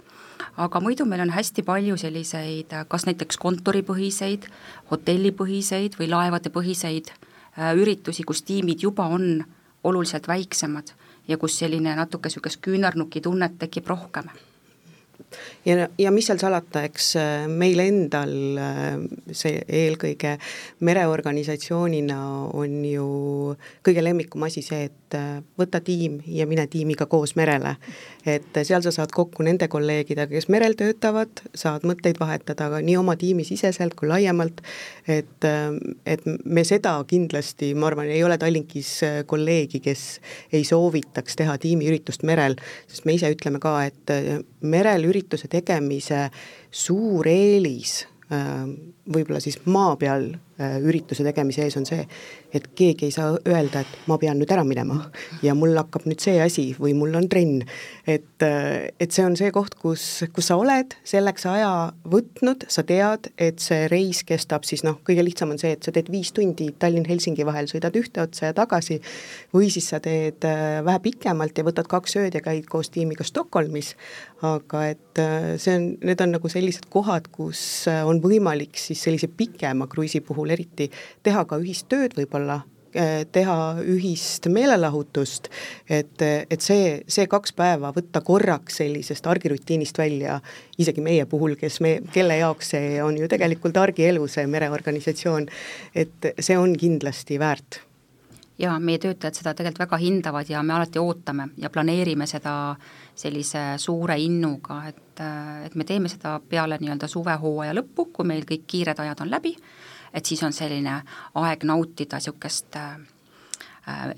aga 0.56 0.80
muidu 0.80 1.04
meil 1.04 1.24
on 1.26 1.34
hästi 1.34 1.62
palju 1.66 1.96
selliseid 2.00 2.74
kas 2.88 3.06
näiteks 3.08 3.38
kontoripõhiseid, 3.42 4.48
hotellipõhiseid 4.90 5.98
või 6.00 6.10
laevadepõhiseid 6.12 7.12
äh, 7.12 7.72
üritusi, 7.76 8.24
kus 8.24 8.42
tiimid 8.42 8.82
juba 8.82 9.08
on 9.12 9.44
oluliselt 9.84 10.28
väiksemad 10.28 10.92
ja 11.28 11.38
kus 11.38 11.58
selline 11.58 11.94
natuke 11.96 12.30
niisugust 12.30 12.62
küünarnuki 12.64 13.20
tunnet 13.20 13.58
tekib 13.58 13.88
rohkem 13.90 14.30
ja, 15.66 15.88
ja 15.98 16.12
mis 16.14 16.28
seal 16.28 16.38
salata, 16.40 16.82
eks 16.86 17.08
äh, 17.20 17.46
meil 17.50 17.80
endal 17.82 18.34
äh, 18.60 18.98
see 19.34 19.60
eelkõige 19.64 20.36
mereorganisatsioonina 20.86 22.18
on 22.56 22.78
ju 22.86 23.08
kõige 23.86 24.04
lemmikum 24.04 24.46
asi 24.46 24.64
see, 24.66 24.86
et 24.90 25.18
äh, 25.18 25.40
võta 25.58 25.82
tiim 25.84 26.20
ja 26.26 26.46
mine 26.48 26.66
tiimiga 26.70 27.08
koos 27.10 27.36
merele. 27.38 27.76
Et 28.26 28.60
seal 28.66 28.82
sa 28.84 28.92
saad 28.94 29.12
kokku 29.14 29.44
nende 29.46 29.68
kolleegidega, 29.72 30.30
kes 30.32 30.48
merel 30.52 30.76
töötavad, 30.78 31.42
saad 31.56 31.86
mõtteid 31.88 32.20
vahetada 32.20 32.68
nii 32.84 32.96
oma 33.00 33.16
tiimi 33.18 33.44
siseselt 33.46 33.94
kui 33.98 34.10
laiemalt, 34.10 34.62
et, 35.08 35.48
et 36.06 36.26
me 36.44 36.64
seda 36.66 36.96
kindlasti, 37.08 37.72
ma 37.78 37.90
arvan, 37.90 38.10
ei 38.12 38.24
ole 38.26 38.38
Tallinkis 38.40 38.92
kolleegi, 39.30 39.80
kes 39.84 40.06
ei 40.52 40.64
soovitaks 40.66 41.38
teha 41.38 41.56
tiimiüritust 41.62 42.26
merel, 42.26 42.58
sest 42.90 43.06
me 43.06 43.16
ise 43.16 43.30
ütleme 43.32 43.62
ka, 43.62 43.78
et 43.86 44.16
merel 44.66 45.08
ürituse 45.08 45.50
tegemise 45.52 46.26
suur 46.70 47.28
eelis 47.30 48.02
võib-olla 48.26 49.38
siis 49.38 49.60
maa 49.70 49.94
peal 50.00 50.32
ürituse 50.58 51.24
tegemise 51.26 51.66
ees 51.66 51.76
on 51.76 51.84
see, 51.84 52.06
et 52.56 52.68
keegi 52.78 53.08
ei 53.08 53.14
saa 53.14 53.34
öelda, 53.36 53.82
et 53.82 54.08
ma 54.08 54.16
pean 54.20 54.38
nüüd 54.40 54.52
ära 54.52 54.62
minema 54.64 54.98
ja 55.44 55.54
mul 55.56 55.76
hakkab 55.76 56.06
nüüd 56.08 56.22
see 56.22 56.38
asi 56.42 56.70
või 56.78 56.94
mul 56.96 57.14
on 57.18 57.28
trenn. 57.28 57.64
et, 58.06 58.42
äh, 58.42 58.88
et 59.00 59.12
see 59.12 59.24
on 59.26 59.36
see 59.36 59.50
koht, 59.52 59.74
kus, 59.80 60.24
kus 60.32 60.48
sa 60.48 60.56
oled 60.56 60.94
selleks 61.04 61.46
aja 61.50 61.92
võtnud, 62.08 62.66
sa 62.72 62.84
tead, 62.86 63.30
et 63.36 63.60
see 63.60 63.88
reis 63.92 64.22
kestab 64.24 64.64
siis 64.64 64.84
noh, 64.86 65.00
kõige 65.06 65.24
lihtsam 65.26 65.52
on 65.52 65.60
see, 65.60 65.74
et 65.76 65.84
sa 65.84 65.92
teed 65.92 66.08
viis 66.12 66.32
tundi 66.32 66.70
Tallinn-Helsingi 66.78 67.46
vahel, 67.46 67.68
sõidad 67.70 67.96
ühte 67.98 68.22
otsa 68.22 68.50
ja 68.50 68.56
tagasi, 68.56 69.00
või 69.54 69.68
siis 69.74 69.90
sa 69.92 70.00
teed 70.00 70.46
äh, 70.46 70.80
vähe 70.86 71.02
pikemalt 71.04 71.58
ja 71.58 71.66
võtad 71.66 71.90
kaks 71.90 72.16
ööd 72.22 72.38
ja 72.38 72.44
käid 72.44 72.70
koos 72.70 72.92
tiimiga 72.94 73.26
Stockholmis, 73.26 73.94
aga 74.46 74.86
et 74.94 75.22
see 75.60 75.76
on, 75.76 75.90
need 76.04 76.20
on 76.22 76.34
nagu 76.36 76.48
sellised 76.52 76.88
kohad, 76.92 77.28
kus 77.34 77.60
on 77.88 78.20
võimalik 78.22 78.78
siis 78.80 79.02
sellise 79.02 79.28
pikema 79.32 79.88
kruiisi 79.90 80.20
puhul 80.24 80.45
eriti 80.54 80.90
teha 81.22 81.44
ka 81.48 81.58
ühist 81.62 81.88
tööd 81.92 82.16
võib-olla, 82.18 82.60
eh, 82.94 83.24
teha 83.32 83.56
ühist 83.82 84.48
meelelahutust, 84.52 85.50
et, 85.88 86.22
et 86.22 86.60
see, 86.60 87.00
see 87.08 87.26
kaks 87.30 87.52
päeva 87.56 87.92
võtta 87.96 88.22
korraks 88.24 88.80
sellisest 88.82 89.26
argirutiinist 89.26 89.98
välja, 89.98 90.40
isegi 90.78 91.04
meie 91.04 91.26
puhul, 91.26 91.56
kes 91.60 91.80
me, 91.80 91.98
kelle 92.12 92.38
jaoks 92.42 92.74
see 92.76 93.02
on 93.02 93.18
ju 93.18 93.28
tegelikult 93.28 93.76
argielu, 93.76 94.28
see 94.28 94.46
mereorganisatsioon, 94.46 95.50
et 95.94 96.32
see 96.38 96.58
on 96.58 96.76
kindlasti 96.78 97.38
väärt. 97.42 97.82
Ja 98.58 98.78
meie 98.80 98.96
töötajad 98.98 99.36
seda 99.36 99.52
tegelikult 99.52 99.82
väga 99.84 99.96
hindavad 100.00 100.48
ja 100.48 100.62
me 100.64 100.72
alati 100.72 100.98
ootame 100.98 101.50
ja 101.60 101.68
planeerime 101.70 102.24
seda 102.26 102.76
sellise 103.16 103.74
suure 103.80 104.16
innuga, 104.20 104.78
et, 104.88 105.20
et 105.66 105.74
me 105.76 105.84
teeme 105.84 106.08
seda 106.08 106.38
peale 106.40 106.78
nii-öelda 106.80 107.08
suvehooaja 107.08 107.74
lõppu, 107.76 108.08
kui 108.16 108.28
meil 108.28 108.46
kõik 108.48 108.64
kiired 108.66 109.02
ajad 109.04 109.20
on 109.26 109.32
läbi, 109.34 109.52
et 110.16 110.26
siis 110.26 110.42
on 110.42 110.52
selline 110.56 111.00
aeg 111.34 111.66
nautida 111.68 112.16
niisugust 112.16 112.76
äh, 112.80 112.96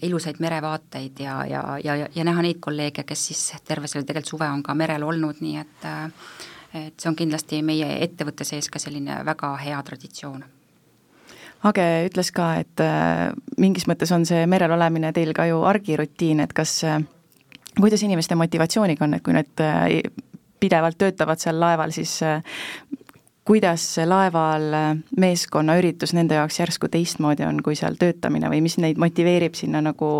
ilusaid 0.02 0.38
merevaateid 0.40 1.20
ja, 1.20 1.40
ja, 1.44 1.64
ja, 1.84 1.96
ja 2.14 2.24
näha 2.24 2.44
neid 2.46 2.60
kolleege, 2.60 3.04
kes 3.04 3.26
siis 3.30 3.42
terve 3.64 3.90
selle 3.90 4.06
tegelikult 4.06 4.36
suve 4.36 4.48
on 4.48 4.62
ka 4.62 4.74
merel 4.74 5.02
olnud, 5.04 5.42
nii 5.44 5.58
et 5.60 5.90
äh, 5.90 6.30
et 6.74 7.00
see 7.00 7.08
on 7.08 7.16
kindlasti 7.16 7.60
meie 7.64 7.88
ettevõtte 8.04 8.44
sees 8.44 8.68
ka 8.68 8.80
selline 8.82 9.22
väga 9.24 9.54
hea 9.62 9.78
traditsioon. 9.84 10.44
Age 11.68 11.84
ütles 12.06 12.30
ka, 12.34 12.52
et 12.62 12.82
äh, 12.84 13.28
mingis 13.58 13.88
mõttes 13.90 14.12
on 14.14 14.26
see 14.28 14.44
merel 14.46 14.76
olemine 14.76 15.10
teil 15.16 15.32
ka 15.34 15.48
ju 15.48 15.64
argirutiin, 15.66 16.44
et 16.44 16.52
kas, 16.54 16.76
äh, 16.86 17.00
kuidas 17.80 18.04
inimeste 18.06 18.38
motivatsiooniga 18.38 19.06
on, 19.08 19.16
et 19.18 19.24
kui 19.26 19.34
äh, 19.34 20.12
pidevalt 20.60 20.98
töötavad 20.98 21.42
seal 21.42 21.58
laeval, 21.58 21.90
siis 21.94 22.20
kuidas 23.48 23.84
see 23.94 24.04
laeval 24.04 24.66
meeskonnaüritus 25.16 26.12
nende 26.16 26.36
jaoks 26.36 26.60
järsku 26.60 26.90
teistmoodi 26.92 27.46
on, 27.48 27.62
kui 27.64 27.78
seal 27.78 27.96
töötamine 28.00 28.50
või 28.52 28.60
mis 28.66 28.76
neid 28.82 29.00
motiveerib 29.00 29.56
sinna 29.56 29.80
nagu 29.84 30.10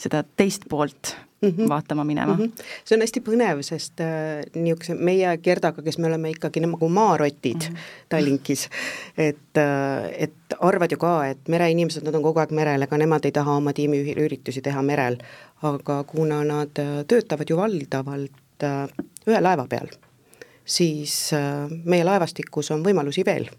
seda 0.00 0.22
teist 0.24 0.64
poolt 0.70 1.14
mm 1.42 1.50
-hmm. 1.50 1.68
vaatama 1.68 2.04
minema 2.04 2.34
mm. 2.34 2.44
-hmm. 2.44 2.64
see 2.84 2.96
on 2.96 3.00
hästi 3.00 3.20
põnev, 3.20 3.62
sest 3.62 4.00
äh, 4.00 4.08
niisuguse 4.54 4.94
meie 4.94 5.36
Gerdaga, 5.38 5.82
kes 5.82 5.98
me 5.98 6.06
oleme 6.06 6.30
ikkagi 6.30 6.60
nagu 6.60 6.88
maarotid 6.88 7.68
mm 7.68 7.74
-hmm. 7.74 7.78
Tallinkis, 8.08 8.68
et 9.18 9.56
äh,, 9.56 10.12
et 10.18 10.32
arvad 10.60 10.90
ju 10.90 10.96
ka, 10.96 11.26
et 11.26 11.48
mereinimesed, 11.48 12.04
nad 12.04 12.14
on 12.14 12.22
kogu 12.22 12.40
aeg 12.40 12.50
merel, 12.50 12.82
ega 12.82 12.96
nemad 12.96 13.24
ei 13.24 13.32
taha 13.32 13.56
oma 13.56 13.72
tiimiüritusi 13.72 14.62
teha 14.62 14.82
merel, 14.82 15.16
aga 15.62 16.04
kuna 16.04 16.44
nad 16.44 16.78
äh, 16.78 17.04
töötavad 17.08 17.50
ju 17.50 17.56
valdavalt 17.56 18.62
äh, 18.62 18.88
ühe 19.26 19.40
laeva 19.40 19.66
peal, 19.68 19.88
siis 20.70 21.32
äh, 21.32 21.66
meie 21.84 22.06
laevastikus 22.06 22.70
on 22.74 22.84
võimalusi 22.86 23.24
veel. 23.26 23.50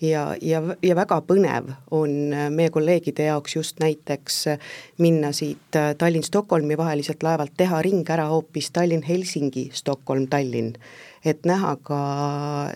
Ja, 0.00 0.34
ja, 0.44 0.60
ja 0.84 0.94
väga 0.96 1.22
põnev 1.24 1.70
on 1.96 2.34
äh, 2.34 2.48
meie 2.52 2.72
kolleegide 2.72 3.30
jaoks 3.30 3.56
just 3.56 3.80
näiteks 3.80 4.40
äh, 4.52 4.70
minna 5.00 5.32
siit 5.36 5.76
Tallinn-Stockholmi 5.98 6.76
vaheliselt 6.76 7.24
laevalt, 7.24 7.56
teha 7.56 7.80
ring 7.84 8.04
ära 8.12 8.28
hoopis 8.32 8.70
Tallinn-Helsingi, 8.76 9.70
Stockholm-Tallinn 9.72 10.74
et 11.26 11.46
näha 11.48 11.74
ka 11.82 11.98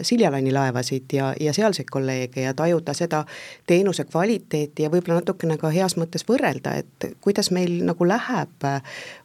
Siljalaini 0.02 0.52
laevasid 0.52 1.12
ja, 1.12 1.30
ja 1.40 1.52
sealseid 1.56 1.90
kolleege 1.90 2.44
ja 2.44 2.54
tajuda 2.54 2.94
seda 2.96 3.24
teenuse 3.66 4.04
kvaliteeti 4.04 4.86
ja 4.86 4.90
võib-olla 4.92 5.20
natukene 5.20 5.56
ka 5.60 5.70
heas 5.74 5.96
mõttes 6.00 6.26
võrrelda, 6.28 6.74
et 6.82 7.10
kuidas 7.20 7.50
meil 7.54 7.80
nagu 7.86 8.06
läheb 8.08 8.68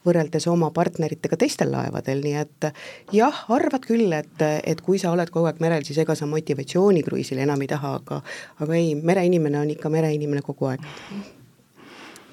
võrreldes 0.05 0.47
oma 0.51 0.71
partneritega 0.75 1.37
teistel 1.41 1.71
laevadel, 1.73 2.21
nii 2.25 2.35
et 2.41 2.69
jah, 3.15 3.45
arvad 3.53 3.85
küll, 3.85 4.11
et, 4.15 4.45
et 4.63 4.81
kui 4.81 4.99
sa 5.01 5.13
oled 5.15 5.31
kogu 5.33 5.49
aeg 5.49 5.61
merel, 5.63 5.85
siis 5.87 5.99
ega 6.03 6.15
sa 6.15 6.27
motivatsioonikruiisil 6.29 7.41
enam 7.45 7.61
ei 7.65 7.71
taha, 7.71 7.95
aga 8.01 8.21
aga 8.59 8.77
ei, 8.77 8.93
mereinimene 8.95 9.59
on 9.59 9.73
ikka 9.75 9.89
mereinimene 9.89 10.43
kogu 10.45 10.71
aeg. 10.71 10.85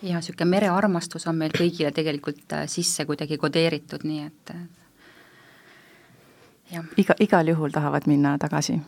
Ja 0.02 0.18
niisugune 0.18 0.50
merearmastus 0.50 1.28
on 1.30 1.36
meil 1.38 1.52
kõigile 1.54 1.92
tegelikult 1.94 2.56
sisse 2.66 3.06
kuidagi 3.06 3.38
kodeeritud, 3.38 4.02
nii 4.08 4.24
et 4.26 4.54
iga, 6.96 7.16
igal 7.20 7.48
juhul 7.48 7.74
tahavad 7.74 8.06
minna 8.06 8.36
tagasi 8.38 8.80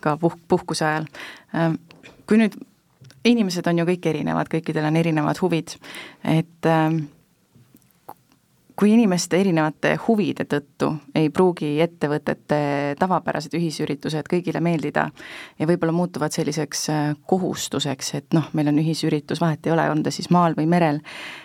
ka 0.00 0.16
puh-, 0.20 0.38
puhkuse 0.48 0.86
ajal. 0.86 1.08
Ähm, 1.54 1.78
kui 2.28 2.38
nüüd, 2.40 2.56
inimesed 3.24 3.66
on 3.70 3.82
ju 3.82 3.88
kõik 3.88 4.08
erinevad, 4.12 4.50
kõikidel 4.52 4.88
on 4.88 4.96
erinevad 5.00 5.40
huvid, 5.42 5.76
et 6.28 6.68
ähm, 6.68 7.04
kui 8.76 8.92
inimeste 8.94 9.38
erinevate 9.40 9.94
huvide 10.08 10.46
tõttu 10.50 10.90
ei 11.14 11.30
pruugi 11.30 11.76
ettevõtete 11.84 12.58
tavapärased 12.98 13.54
ühisüritused 13.54 14.28
kõigile 14.30 14.60
meeldida 14.64 15.06
ja 15.58 15.68
võib-olla 15.70 15.94
muutuvad 15.94 16.34
selliseks 16.34 16.88
äh, 16.90 17.08
kohustuseks, 17.30 18.14
et 18.18 18.36
noh, 18.36 18.50
meil 18.52 18.72
on 18.72 18.82
ühisüritus, 18.82 19.42
vahet 19.42 19.66
ei 19.66 19.74
ole, 19.76 19.88
on 19.90 20.02
ta 20.02 20.12
siis 20.14 20.30
maal 20.34 20.58
või 20.58 20.66
merel, 20.70 21.00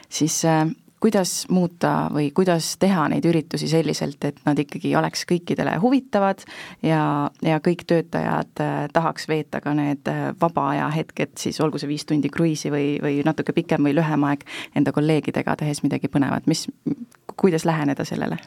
siis 0.10 0.42
äh, 0.50 0.66
kuidas 1.00 1.46
muuta 1.50 2.10
või 2.14 2.30
kuidas 2.36 2.74
teha 2.80 3.08
neid 3.12 3.26
üritusi 3.26 3.70
selliselt, 3.72 4.24
et 4.28 4.40
nad 4.46 4.60
ikkagi 4.60 4.92
oleks 5.00 5.26
kõikidele 5.30 5.78
huvitavad 5.82 6.44
ja, 6.84 7.02
ja 7.46 7.60
kõik 7.64 7.86
töötajad 7.88 8.64
äh, 8.64 8.78
tahaks 8.94 9.30
veeta 9.32 9.62
ka 9.64 9.74
need 9.78 10.12
vaba 10.42 10.70
aja 10.74 10.90
hetked, 10.94 11.38
siis 11.40 11.60
olgu 11.64 11.80
see 11.80 11.92
viis 11.92 12.06
tundi 12.10 12.32
kruiisi 12.34 12.72
või, 12.74 12.88
või 13.04 13.22
natuke 13.26 13.56
pikem 13.56 13.88
või 13.88 13.96
lühem 13.96 14.28
aeg 14.32 14.46
enda 14.76 14.94
kolleegidega, 14.96 15.56
tehes 15.60 15.84
midagi 15.84 16.12
põnevat, 16.12 16.48
mis, 16.52 16.68
kuidas 17.36 17.68
läheneda 17.70 18.06
sellele? 18.08 18.40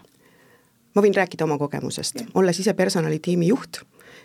ma 0.95 1.03
võin 1.05 1.15
rääkida 1.17 1.47
oma 1.47 1.59
kogemusest, 1.61 2.27
olles 2.37 2.59
ise 2.61 2.75
personalitiimi 2.77 3.49
juht, 3.49 3.81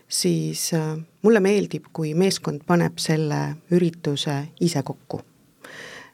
siis 0.07 0.69
äh, 0.75 0.95
mulle 1.23 1.41
meeldib, 1.43 1.89
kui 1.93 2.13
meeskond 2.17 2.63
paneb 2.67 2.99
selle 3.01 3.41
ürituse 3.75 4.39
ise 4.63 4.83
kokku. 4.83 5.21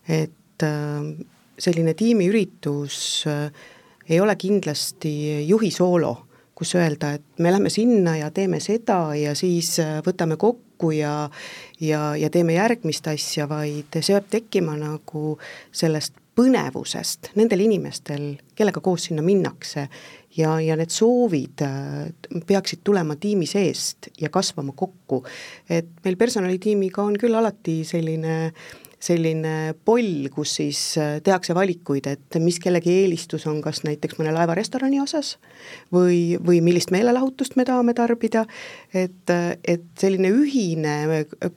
et 0.08 0.63
äh, 0.63 1.25
selline 1.60 1.93
tiimiüritus 1.93 3.25
äh, 3.27 3.65
ei 4.10 4.19
ole 4.22 4.36
kindlasti 4.36 5.48
juhi 5.48 5.72
soolo, 5.72 6.15
kus 6.55 6.75
öelda, 6.75 7.13
et 7.17 7.39
me 7.39 7.51
lähme 7.51 7.69
sinna 7.74 8.17
ja 8.17 8.31
teeme 8.31 8.60
seda 8.62 9.15
ja 9.17 9.33
siis 9.36 9.77
võtame 10.05 10.38
kokku 10.38 10.91
ja 10.91 11.29
ja, 11.81 12.15
ja 12.15 12.29
teeme 12.29 12.57
järgmist 12.57 13.07
asja, 13.07 13.48
vaid 13.50 13.95
see 14.00 14.13
peab 14.13 14.27
tekkima 14.29 14.75
nagu 14.77 15.38
sellest 15.72 16.19
põnevusest 16.33 17.33
nendel 17.38 17.62
inimestel, 17.67 18.33
kellega 18.57 18.81
koos 18.81 19.07
sinna 19.10 19.24
minnakse 19.25 19.88
ja, 20.38 20.55
ja 20.62 20.77
need 20.79 20.93
soovid 20.93 21.62
äh, 21.65 22.39
peaksid 22.48 22.81
tulema 22.83 23.15
tiimi 23.22 23.45
seest 23.50 24.10
ja 24.22 24.31
kasvama 24.33 24.74
kokku. 24.75 25.24
et 25.69 25.91
meil 26.05 26.17
personalitiimiga 26.17 27.03
on 27.03 27.19
küll 27.22 27.38
alati 27.38 27.81
selline 27.88 28.39
äh, 28.48 28.82
selline 29.03 29.74
poll, 29.86 30.29
kus 30.33 30.55
siis 30.60 30.79
äh, 31.01 31.17
tehakse 31.24 31.55
valikuid, 31.55 32.07
et 32.07 32.38
mis 32.43 32.60
kellegi 32.63 32.93
eelistus 33.01 33.48
on, 33.50 33.60
kas 33.63 33.83
näiteks 33.83 34.19
mõne 34.19 34.31
laevarestorani 34.36 35.01
osas 35.03 35.36
või, 35.93 36.38
või 36.39 36.62
millist 36.63 36.93
meelelahutust 36.95 37.57
me 37.60 37.65
tahame 37.67 37.95
tarbida, 37.98 38.45
et, 38.93 39.33
et 39.67 39.86
selline 40.00 40.31
ühine 40.31 40.95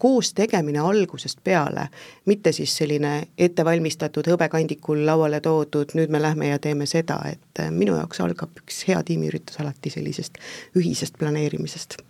koos 0.02 0.32
tegemine 0.36 0.82
algusest 0.82 1.42
peale, 1.44 1.88
mitte 2.26 2.52
siis 2.56 2.74
selline 2.80 3.14
ettevalmistatud 3.38 4.26
hõbekandikul 4.32 5.04
lauale 5.06 5.40
toodud, 5.44 5.94
nüüd 5.98 6.10
me 6.10 6.22
lähme 6.22 6.50
ja 6.50 6.58
teeme 6.62 6.88
seda, 6.90 7.20
et 7.30 7.64
minu 7.70 7.96
jaoks 8.00 8.20
algab 8.24 8.64
üks 8.64 8.82
hea 8.90 9.00
tiimiüritus 9.06 9.62
alati 9.62 9.92
sellisest 9.94 10.42
ühisest 10.76 11.18
planeerimisest 11.20 12.00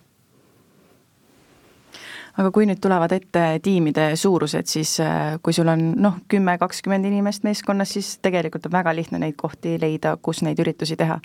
aga 2.37 2.51
kui 2.53 2.67
nüüd 2.69 2.81
tulevad 2.85 3.13
ette 3.17 3.45
tiimide 3.65 4.11
suurused, 4.19 4.69
siis 4.69 4.97
äh, 5.01 5.37
kui 5.45 5.55
sul 5.57 5.69
on 5.73 5.83
noh, 6.03 6.19
kümme, 6.29 6.57
kakskümmend 6.61 7.09
inimest 7.09 7.47
meeskonnas, 7.47 7.95
siis 7.97 8.17
tegelikult 8.25 8.69
on 8.69 8.75
väga 8.77 8.93
lihtne 8.97 9.21
neid 9.23 9.39
kohti 9.41 9.77
leida, 9.81 10.17
kus 10.23 10.43
neid 10.45 10.61
üritusi 10.63 10.99
teha. 11.01 11.19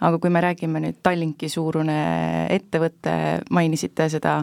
aga 0.00 0.18
kui 0.22 0.30
me 0.30 0.42
räägime 0.44 0.82
nüüd 0.84 1.00
Tallinki 1.02 1.48
suurune 1.50 1.98
ettevõte, 2.54 3.14
mainisite 3.50 4.08
seda 4.12 4.38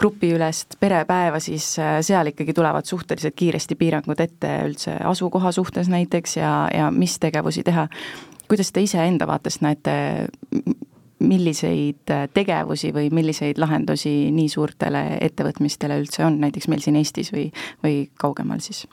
grupiülest 0.00 0.78
perepäeva, 0.80 1.40
siis 1.40 1.74
äh, 1.82 1.98
seal 2.06 2.32
ikkagi 2.32 2.56
tulevad 2.56 2.88
suhteliselt 2.88 3.36
kiiresti 3.36 3.76
piirangud 3.76 4.20
ette 4.20 4.54
üldse 4.68 4.96
asukoha 5.04 5.52
suhtes 5.52 5.92
näiteks 5.92 6.38
ja, 6.40 6.52
ja 6.74 6.90
mis 6.90 7.18
tegevusi 7.20 7.62
teha. 7.64 7.88
kuidas 8.48 8.72
te 8.72 8.80
iseenda 8.80 9.26
vaatest 9.28 9.60
näete, 9.60 9.92
milliseid 11.18 12.10
äh, 12.10 12.28
tegevusi 12.34 12.92
või 12.94 13.10
milliseid 13.14 13.58
lahendusi 13.58 14.30
nii 14.34 14.48
suurtele 14.48 15.02
ettevõtmistele 15.20 15.98
üldse 16.00 16.24
on, 16.26 16.38
näiteks 16.40 16.68
meil 16.70 16.82
siin 16.84 16.98
Eestis 17.00 17.32
või, 17.34 17.48
või 17.82 18.08
kaugemal 18.20 18.62
siis? 18.62 18.86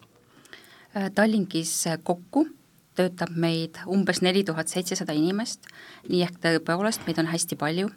Äh, 0.96 1.12
Tallinkis 1.16 1.74
kokku 2.04 2.48
töötab 2.96 3.36
meid 3.36 3.78
umbes 3.92 4.22
neli 4.24 4.44
tuhat 4.48 4.72
seitsesada 4.72 5.14
inimest, 5.14 5.68
nii 6.10 6.24
ehk 6.24 6.40
tõepoolest 6.42 7.06
meid 7.08 7.20
on 7.20 7.30
hästi 7.30 7.58
palju 7.60 7.90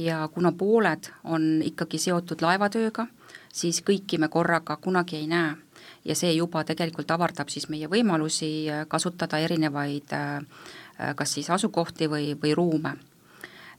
ja 0.00 0.22
kuna 0.32 0.52
pooled 0.52 1.10
on 1.24 1.60
ikkagi 1.66 1.98
seotud 2.00 2.42
laevatööga, 2.42 3.06
siis 3.52 3.82
kõiki 3.86 4.18
me 4.18 4.30
korraga 4.32 4.76
kunagi 4.80 5.20
ei 5.20 5.26
näe. 5.26 5.56
ja 6.04 6.14
see 6.14 6.32
juba 6.32 6.64
tegelikult 6.64 7.10
avardab 7.10 7.48
siis 7.48 7.68
meie 7.68 7.88
võimalusi 7.88 8.66
kasutada 8.88 9.38
erinevaid 9.38 10.08
kas 11.16 11.32
siis 11.32 11.50
asukohti 11.50 12.08
või, 12.08 12.32
või 12.42 12.54
ruume 12.54 12.94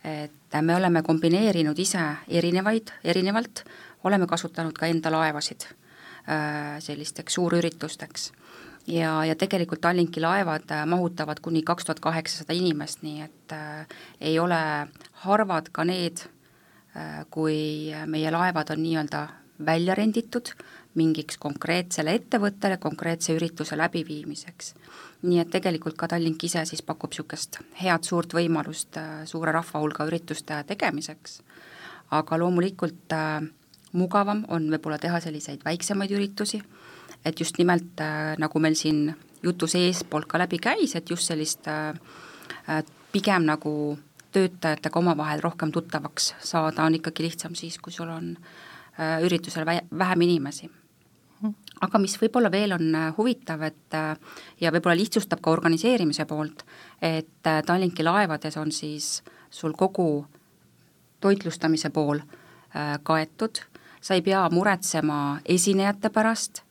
et 0.03 0.61
me 0.61 0.75
oleme 0.75 1.03
kombineerinud 1.05 1.79
ise 1.79 2.01
erinevaid, 2.27 2.91
erinevalt, 3.03 3.63
oleme 4.03 4.27
kasutanud 4.27 4.73
ka 4.77 4.89
enda 4.89 5.11
laevasid 5.13 5.67
äh, 5.67 6.79
sellisteks 6.79 7.37
suurüritusteks. 7.37 8.31
ja, 8.87 9.25
ja 9.25 9.35
tegelikult 9.35 9.81
Tallinki 9.81 10.21
laevad 10.21 10.71
äh, 10.71 10.85
mahutavad 10.85 11.39
kuni 11.39 11.61
kaks 11.63 11.85
tuhat 11.85 11.99
kaheksasada 11.99 12.53
inimest, 12.53 13.03
nii 13.03 13.21
et 13.21 13.53
äh, 13.53 13.87
ei 14.21 14.39
ole 14.39 14.87
harvad 15.25 15.69
ka 15.71 15.85
need 15.85 16.25
äh,, 16.95 17.25
kui 17.29 17.93
meie 18.05 18.31
laevad 18.31 18.73
on 18.73 18.83
nii-öelda 18.83 19.27
välja 19.65 19.95
renditud 19.95 20.49
mingiks 20.95 21.37
konkreetsele 21.37 22.15
ettevõttele 22.17 22.77
konkreetse 22.81 23.35
ürituse 23.37 23.77
läbiviimiseks 23.77 24.73
nii 25.21 25.39
et 25.41 25.49
tegelikult 25.53 25.97
ka 25.97 26.09
Tallink 26.11 26.43
ise 26.43 26.63
siis 26.65 26.81
pakub 26.85 27.11
niisugust 27.13 27.59
head 27.81 28.05
suurt 28.07 28.33
võimalust 28.33 28.97
äh, 28.97 29.23
suure 29.29 29.53
rahvahulga 29.53 30.07
ürituste 30.09 30.61
tegemiseks, 30.67 31.41
aga 32.17 32.39
loomulikult 32.41 33.13
äh, 33.15 33.41
mugavam 33.93 34.45
on 34.49 34.69
võib-olla 34.73 34.97
teha 35.01 35.19
selliseid 35.21 35.65
väiksemaid 35.65 36.13
üritusi, 36.17 36.61
et 37.25 37.39
just 37.39 37.59
nimelt 37.61 38.01
äh, 38.01 38.33
nagu 38.41 38.59
meil 38.59 38.77
siin 38.79 39.11
jutu 39.43 39.69
seespoolt 39.69 40.29
ka 40.29 40.41
läbi 40.41 40.61
käis, 40.61 40.95
et 40.95 41.09
just 41.09 41.29
sellist 41.29 41.65
pigem 43.11 43.45
nagu 43.47 43.71
töötajatega 44.31 44.99
omavahel 44.99 45.41
rohkem 45.41 45.71
tuttavaks 45.73 46.35
saada 46.45 46.85
on 46.85 46.99
ikkagi 46.99 47.25
lihtsam 47.25 47.55
siis, 47.57 47.79
kui 47.81 47.93
sul 47.93 48.09
on 48.13 48.35
üritusel 49.25 49.65
vä 49.65 49.79
vähem 49.97 50.21
inimesi 50.27 50.69
aga 51.81 52.01
mis 52.01 52.15
võib-olla 52.21 52.51
veel 52.53 52.75
on 52.75 52.95
äh, 52.95 53.09
huvitav, 53.17 53.63
et 53.65 53.97
äh, 53.97 54.13
ja 54.61 54.71
võib-olla 54.73 54.97
lihtsustab 54.99 55.41
ka 55.41 55.53
organiseerimise 55.53 56.27
poolt, 56.29 56.65
et 57.01 57.49
äh, 57.49 57.61
Tallinki 57.65 58.05
laevades 58.05 58.57
on 58.61 58.71
siis 58.75 59.21
sul 59.49 59.73
kogu 59.77 60.25
toitlustamise 61.21 61.91
pool 61.93 62.21
kaetud, 63.03 63.59
sa 64.01 64.15
ei 64.15 64.21
pea 64.23 64.39
muretsema 64.49 65.41
esinejate 65.43 66.07
pärast, 66.09 66.61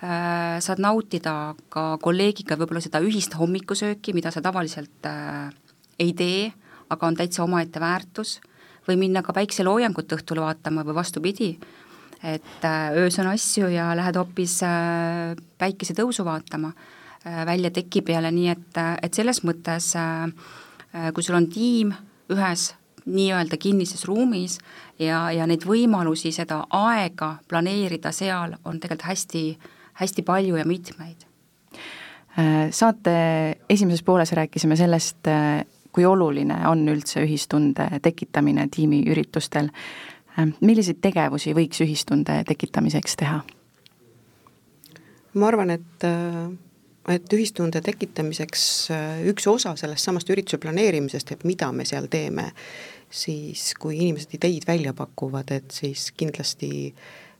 saad 0.00 0.80
nautida 0.80 1.52
ka 1.68 1.82
kolleegiga 2.02 2.56
võib-olla 2.56 2.80
seda 2.80 3.02
ühist 3.04 3.36
hommikusööki, 3.36 4.14
mida 4.16 4.32
sa 4.32 4.40
tavaliselt 4.42 5.06
ei 6.00 6.14
tee, 6.16 6.48
aga 6.88 7.10
on 7.12 7.20
täitsa 7.20 7.44
omaette 7.44 7.82
väärtus, 7.84 8.38
või 8.88 8.96
minna 9.04 9.22
ka 9.22 9.36
päikseloojangut 9.36 10.16
õhtul 10.16 10.40
vaatama 10.44 10.84
või 10.88 10.96
vastupidi, 10.96 11.52
et 12.24 12.64
äh, 12.64 12.92
öös 12.96 13.18
on 13.20 13.26
asju 13.26 13.68
ja 13.68 13.90
lähed 13.96 14.16
hoopis 14.16 14.62
äh, 14.64 15.34
päikesetõusu 15.60 16.24
vaatama 16.24 16.70
äh, 16.72 17.42
välja 17.46 17.70
teki 17.70 18.02
peale, 18.02 18.30
nii 18.32 18.48
et, 18.52 18.80
et 19.02 19.14
selles 19.14 19.42
mõttes 19.44 19.92
kui 21.14 21.24
sul 21.26 21.34
on 21.34 21.48
tiim 21.50 21.90
ühes 22.30 22.68
nii-öelda 23.04 23.58
kinnises 23.60 24.04
ruumis 24.06 24.60
ja, 24.98 25.26
ja 25.34 25.46
neid 25.50 25.66
võimalusi, 25.66 26.30
seda 26.32 26.62
aega 26.70 27.34
planeerida 27.50 28.12
seal 28.14 28.54
on 28.64 28.78
tegelikult 28.80 29.08
hästi, 29.10 29.42
hästi 30.00 30.24
palju 30.24 30.60
ja 30.60 30.64
mitmeid. 30.64 31.26
Saate 32.70 33.16
esimeses 33.70 34.06
pooles 34.06 34.32
rääkisime 34.38 34.78
sellest, 34.78 35.26
kui 35.94 36.06
oluline 36.06 36.60
on 36.70 36.86
üldse 36.94 37.26
ühistunde 37.26 37.88
tekitamine 38.02 38.68
tiimiüritustel 38.70 39.68
milliseid 40.60 41.00
tegevusi 41.04 41.54
võiks 41.56 41.82
ühistunde 41.84 42.40
tekitamiseks 42.48 43.16
teha? 43.20 43.42
ma 45.34 45.48
arvan, 45.50 45.74
et 45.74 46.06
äh, 46.06 46.46
et 47.08 47.32
ühistunde 47.36 47.82
tekitamiseks 47.84 48.64
äh, 48.94 49.22
üks 49.30 49.46
osa 49.50 49.74
sellest 49.76 50.06
samast 50.06 50.30
ürituse 50.32 50.60
planeerimisest, 50.62 51.34
et 51.34 51.44
mida 51.44 51.70
me 51.72 51.84
seal 51.88 52.08
teeme, 52.12 52.48
siis 53.12 53.72
kui 53.80 53.98
inimesed 53.98 54.32
ideid 54.38 54.66
välja 54.68 54.94
pakuvad, 54.96 55.52
et 55.52 55.74
siis 55.74 56.10
kindlasti 56.16 56.94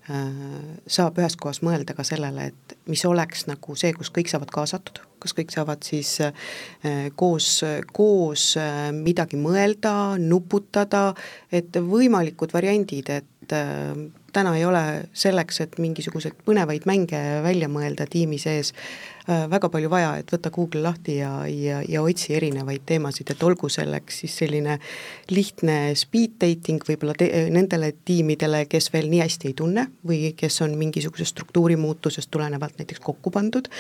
saab 0.05 1.17
ühes 1.17 1.37
kohas 1.41 1.63
mõelda 1.65 1.95
ka 1.97 2.05
sellele, 2.05 2.51
et 2.53 2.75
mis 2.93 3.01
oleks 3.09 3.47
nagu 3.49 3.77
see, 3.79 3.95
kus 3.97 4.11
kõik 4.13 4.29
saavad 4.29 4.51
kaasatud 4.53 5.01
kas 5.25 5.35
kõik 5.37 5.55
saavad 5.55 5.85
siis 5.87 6.19
äh, 6.25 7.09
koos, 7.17 7.63
koos 7.97 8.51
äh, 8.61 8.91
midagi 8.97 9.41
mõelda, 9.41 10.19
nuputada, 10.21 11.13
et 11.53 11.77
võimalikud 11.81 12.53
variandid, 12.55 13.11
et 13.15 13.57
äh, 13.57 14.05
täna 14.35 14.55
ei 14.59 14.67
ole 14.69 14.85
selleks, 15.17 15.63
et 15.65 15.79
mingisuguseid 15.83 16.37
põnevaid 16.47 16.89
mänge 16.91 17.21
välja 17.45 17.71
mõelda 17.73 18.09
tiimi 18.11 18.41
sees, 18.43 18.75
äh, 18.75 19.14
väga 19.27 19.71
palju 19.73 19.89
vaja, 19.89 20.11
et 20.21 20.33
võta 20.33 20.51
Google 20.53 20.83
lahti 20.85 21.17
ja, 21.17 21.31
ja, 21.49 21.79
ja 21.89 22.03
otsi 22.05 22.35
erinevaid 22.37 22.83
teemasid, 22.87 23.31
et 23.33 23.43
olgu 23.43 23.71
selleks 23.73 24.19
siis 24.21 24.35
selline 24.43 24.77
lihtne 25.33 25.95
speed 25.97 26.35
dating 26.43 26.85
võib-olla 26.85 27.15
te, 27.17 27.29
nendele 27.53 27.95
tiimidele, 28.05 28.65
kes 28.69 28.91
veel 28.93 29.09
nii 29.09 29.23
hästi 29.23 29.49
ei 29.49 29.57
tunne 29.57 29.87
või 30.05 30.35
kes 30.37 30.61
on 30.67 30.77
mingisugusest 30.77 31.33
struktuurimuutusest 31.33 32.31
tulenevalt 32.31 32.77
näiteks 32.83 33.01
kokku 33.05 33.33
pandud, 33.33 33.71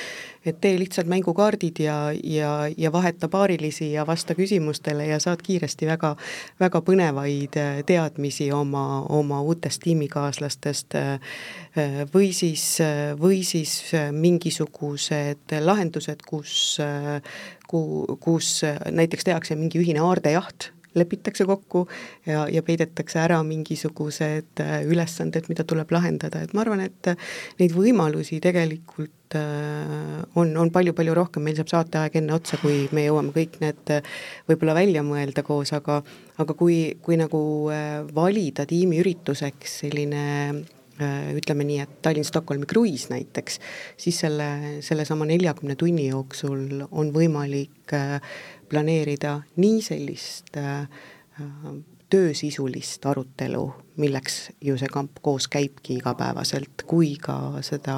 et 0.46 0.60
tee 0.64 0.78
lihtsalt 0.80 1.10
mängukaardid 1.12 1.82
ja, 1.84 1.98
ja, 2.24 2.54
ja 2.76 2.92
vaheta 2.92 3.28
paarilisi 3.28 3.92
ja 3.92 4.06
vasta 4.08 4.36
küsimustele 4.38 5.10
ja 5.10 5.20
saad 5.20 5.44
kiiresti 5.44 5.90
väga, 5.92 6.14
väga 6.60 6.80
põnevaid 6.88 7.60
äh, 7.60 7.82
teadmisi 7.84 8.48
oma, 8.52 9.02
oma 9.12 9.42
uutest 9.44 9.84
tiimikaaslastest 9.84 10.96
või 12.14 12.28
siis, 12.32 12.78
või 13.18 13.40
siis 13.42 13.92
mingisugused 15.34 15.66
lahendused, 15.66 16.22
kus, 16.26 16.78
kus 18.20 18.62
näiteks 18.90 19.24
tehakse 19.24 19.56
mingi 19.56 19.80
ühine 19.82 20.02
aardejaht, 20.04 20.70
lepitakse 20.94 21.44
kokku 21.44 21.88
ja, 22.26 22.46
ja 22.48 22.62
peidetakse 22.62 23.18
ära 23.18 23.40
mingisugused 23.42 24.62
ülesanded, 24.86 25.48
mida 25.50 25.64
tuleb 25.66 25.90
lahendada, 25.90 26.44
et 26.44 26.54
ma 26.54 26.62
arvan, 26.62 26.84
et 26.86 27.10
neid 27.58 27.74
võimalusi 27.74 28.38
tegelikult 28.40 29.34
on, 29.34 30.52
on 30.54 30.70
palju-palju 30.70 31.16
rohkem, 31.18 31.42
meil 31.42 31.58
saab 31.58 31.72
saateaeg 31.72 32.20
enne 32.20 32.36
otsa, 32.36 32.60
kui 32.62 32.84
me 32.94 33.08
jõuame 33.08 33.34
kõik 33.34 33.58
need 33.64 33.96
võib-olla 34.46 34.76
välja 34.78 35.02
mõelda 35.02 35.42
koos, 35.42 35.74
aga 35.74 35.98
aga 36.38 36.54
kui, 36.58 36.94
kui 37.02 37.18
nagu 37.18 37.42
valida 38.14 38.66
tiimiürituseks 38.70 39.80
selline 39.82 40.22
Äh, 40.24 40.83
ütleme 41.34 41.66
nii, 41.66 41.80
et 41.82 41.96
Tallinn-Stockholmi 42.06 42.68
kruiis 42.70 43.08
näiteks, 43.10 43.58
siis 43.98 44.20
selle, 44.22 44.48
sellesama 44.84 45.26
neljakümne 45.26 45.74
tunni 45.80 46.06
jooksul 46.08 46.84
on 46.90 47.10
võimalik 47.14 47.94
äh, 47.96 48.20
planeerida 48.70 49.40
nii 49.58 49.82
sellist 49.82 50.54
äh, 50.60 50.86
töösisulist 52.14 53.06
arutelu, 53.10 53.64
milleks 53.98 54.36
ju 54.62 54.76
see 54.78 54.90
kamp 54.92 55.18
koos 55.24 55.48
käibki 55.50 55.98
igapäevaselt, 55.98 56.84
kui 56.86 57.14
ka 57.20 57.62
seda 57.64 57.96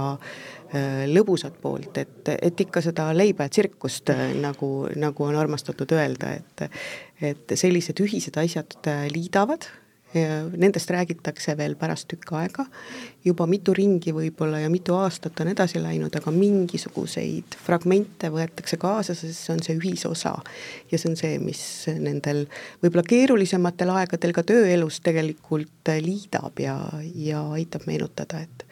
lõbusat 1.10 1.58
poolt, 1.62 1.98
et, 2.00 2.30
et 2.32 2.62
ikka 2.64 2.80
seda 2.84 3.10
leiba 3.14 3.46
ja 3.46 3.52
tsirkust, 3.52 4.10
nagu, 4.40 4.70
nagu 4.98 5.26
on 5.26 5.36
armastatud 5.36 5.92
öelda, 5.96 6.32
et 6.36 6.64
et 7.24 7.52
sellised 7.56 8.00
ühised 8.04 8.36
asjad 8.40 8.76
liidavad 9.12 9.68
nendest 10.56 10.90
räägitakse 10.90 11.56
veel 11.58 11.76
pärast 11.78 12.08
tükk 12.10 12.32
aega, 12.38 12.66
juba 13.24 13.46
mitu 13.50 13.74
ringi 13.76 14.14
võib-olla 14.16 14.60
ja 14.62 14.70
mitu 14.72 14.96
aastat 14.96 15.40
on 15.42 15.50
edasi 15.52 15.80
läinud, 15.82 16.14
aga 16.16 16.32
mingisuguseid 16.34 17.56
fragmente 17.66 18.30
võetakse 18.32 18.78
kaasa, 18.80 19.14
sest 19.14 19.46
see 19.46 19.54
on 19.54 19.64
see 19.66 19.78
ühisosa. 19.78 20.36
ja 20.90 20.98
see 20.98 21.10
on 21.10 21.16
see, 21.16 21.38
mis 21.42 21.62
nendel 22.00 22.44
võib-olla 22.82 23.06
keerulisematel 23.06 23.94
aegadel 23.96 24.36
ka 24.36 24.46
tööelus 24.46 25.00
tegelikult 25.04 25.92
liidab 26.02 26.60
ja, 26.62 26.78
ja 27.14 27.42
aitab 27.56 27.88
meenutada, 27.90 28.44
et 28.46 28.66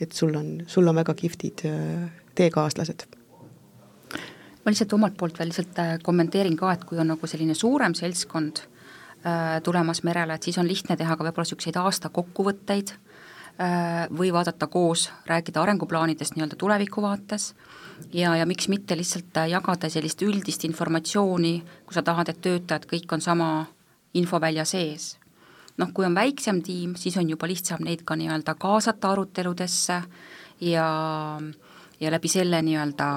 et 0.00 0.12
sul 0.16 0.32
on, 0.34 0.62
sul 0.66 0.88
on 0.88 0.96
väga 0.96 1.12
kihvtid 1.14 1.66
äh, 1.68 2.06
teekaaslased 2.34 3.04
ma 4.64 4.72
lihtsalt 4.72 4.94
omalt 4.96 5.16
poolt 5.20 5.38
veel 5.40 5.50
lihtsalt 5.50 5.78
äh, 5.82 5.94
kommenteerin 6.02 6.56
ka, 6.56 6.72
et 6.72 6.84
kui 6.88 7.00
on 7.00 7.12
nagu 7.12 7.30
selline 7.30 7.56
suurem 7.56 7.96
seltskond 7.96 8.64
tulemas 9.64 10.02
merele, 10.02 10.34
et 10.34 10.42
siis 10.42 10.58
on 10.58 10.68
lihtne 10.68 10.96
teha 10.96 11.16
ka 11.16 11.24
võib-olla 11.24 11.44
niisuguseid 11.44 11.76
aasta 11.76 12.08
kokkuvõtteid 12.08 12.92
äh, 12.94 14.06
või 14.16 14.32
vaadata 14.32 14.66
koos, 14.66 15.10
rääkida 15.28 15.60
arenguplaanidest 15.62 16.36
nii-öelda 16.36 16.56
tuleviku 16.56 17.02
vaates 17.04 17.50
ja, 18.12 18.34
ja 18.36 18.46
miks 18.46 18.68
mitte 18.72 18.96
lihtsalt 18.96 19.36
äh, 19.42 19.50
jagada 19.52 19.90
sellist 19.92 20.22
üldist 20.24 20.64
informatsiooni, 20.64 21.54
kui 21.86 21.96
sa 21.96 22.02
tahad, 22.06 22.32
et 22.32 22.40
töötajad 22.40 22.88
kõik 22.88 23.12
on 23.12 23.20
sama 23.20 23.50
infovälja 24.14 24.64
sees. 24.64 25.16
noh, 25.76 25.92
kui 25.94 26.04
on 26.04 26.14
väiksem 26.14 26.62
tiim, 26.62 26.96
siis 26.96 27.16
on 27.16 27.28
juba 27.30 27.48
lihtsam 27.48 27.84
neid 27.84 28.02
ka 28.04 28.16
nii-öelda 28.16 28.54
kaasata 28.60 29.12
aruteludesse 29.14 30.02
ja, 30.60 30.88
ja 32.00 32.10
läbi 32.12 32.28
selle 32.28 32.62
nii-öelda 32.62 33.08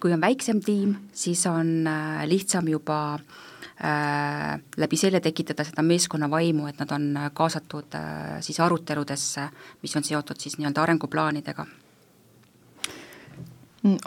kui 0.00 0.12
on 0.12 0.20
väiksem 0.20 0.60
tiim, 0.64 0.94
siis 1.12 1.42
on 1.46 1.86
äh, 1.86 2.22
lihtsam 2.28 2.68
juba 2.68 3.00
äh, 3.14 4.56
läbi 4.76 4.96
selle 4.96 5.20
tekitada 5.20 5.66
seda 5.68 5.84
meeskonna 5.84 6.30
vaimu, 6.30 6.66
et 6.70 6.80
nad 6.80 6.94
on 6.96 7.12
kaasatud 7.34 7.98
siis 8.40 8.60
aruteludesse, 8.60 9.48
mis 9.82 9.96
on 9.96 10.06
seotud 10.06 10.40
siis 10.40 10.56
nii-öelda 10.58 10.82
arenguplaanidega. 10.86 11.66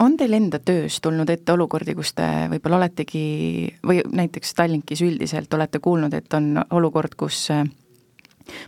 On 0.00 0.16
teil 0.16 0.36
enda 0.36 0.60
töös 0.62 1.00
tulnud 1.02 1.30
ette 1.30 1.52
olukordi, 1.52 1.96
kus 1.98 2.12
te 2.14 2.26
võib-olla 2.50 2.78
oletegi 2.78 3.24
või 3.82 4.04
näiteks 4.06 4.54
Tallinkis 4.54 5.02
üldiselt 5.02 5.54
olete 5.54 5.80
kuulnud, 5.82 6.14
et 6.14 6.34
on 6.38 6.60
olukord, 6.70 7.16
kus 7.18 7.48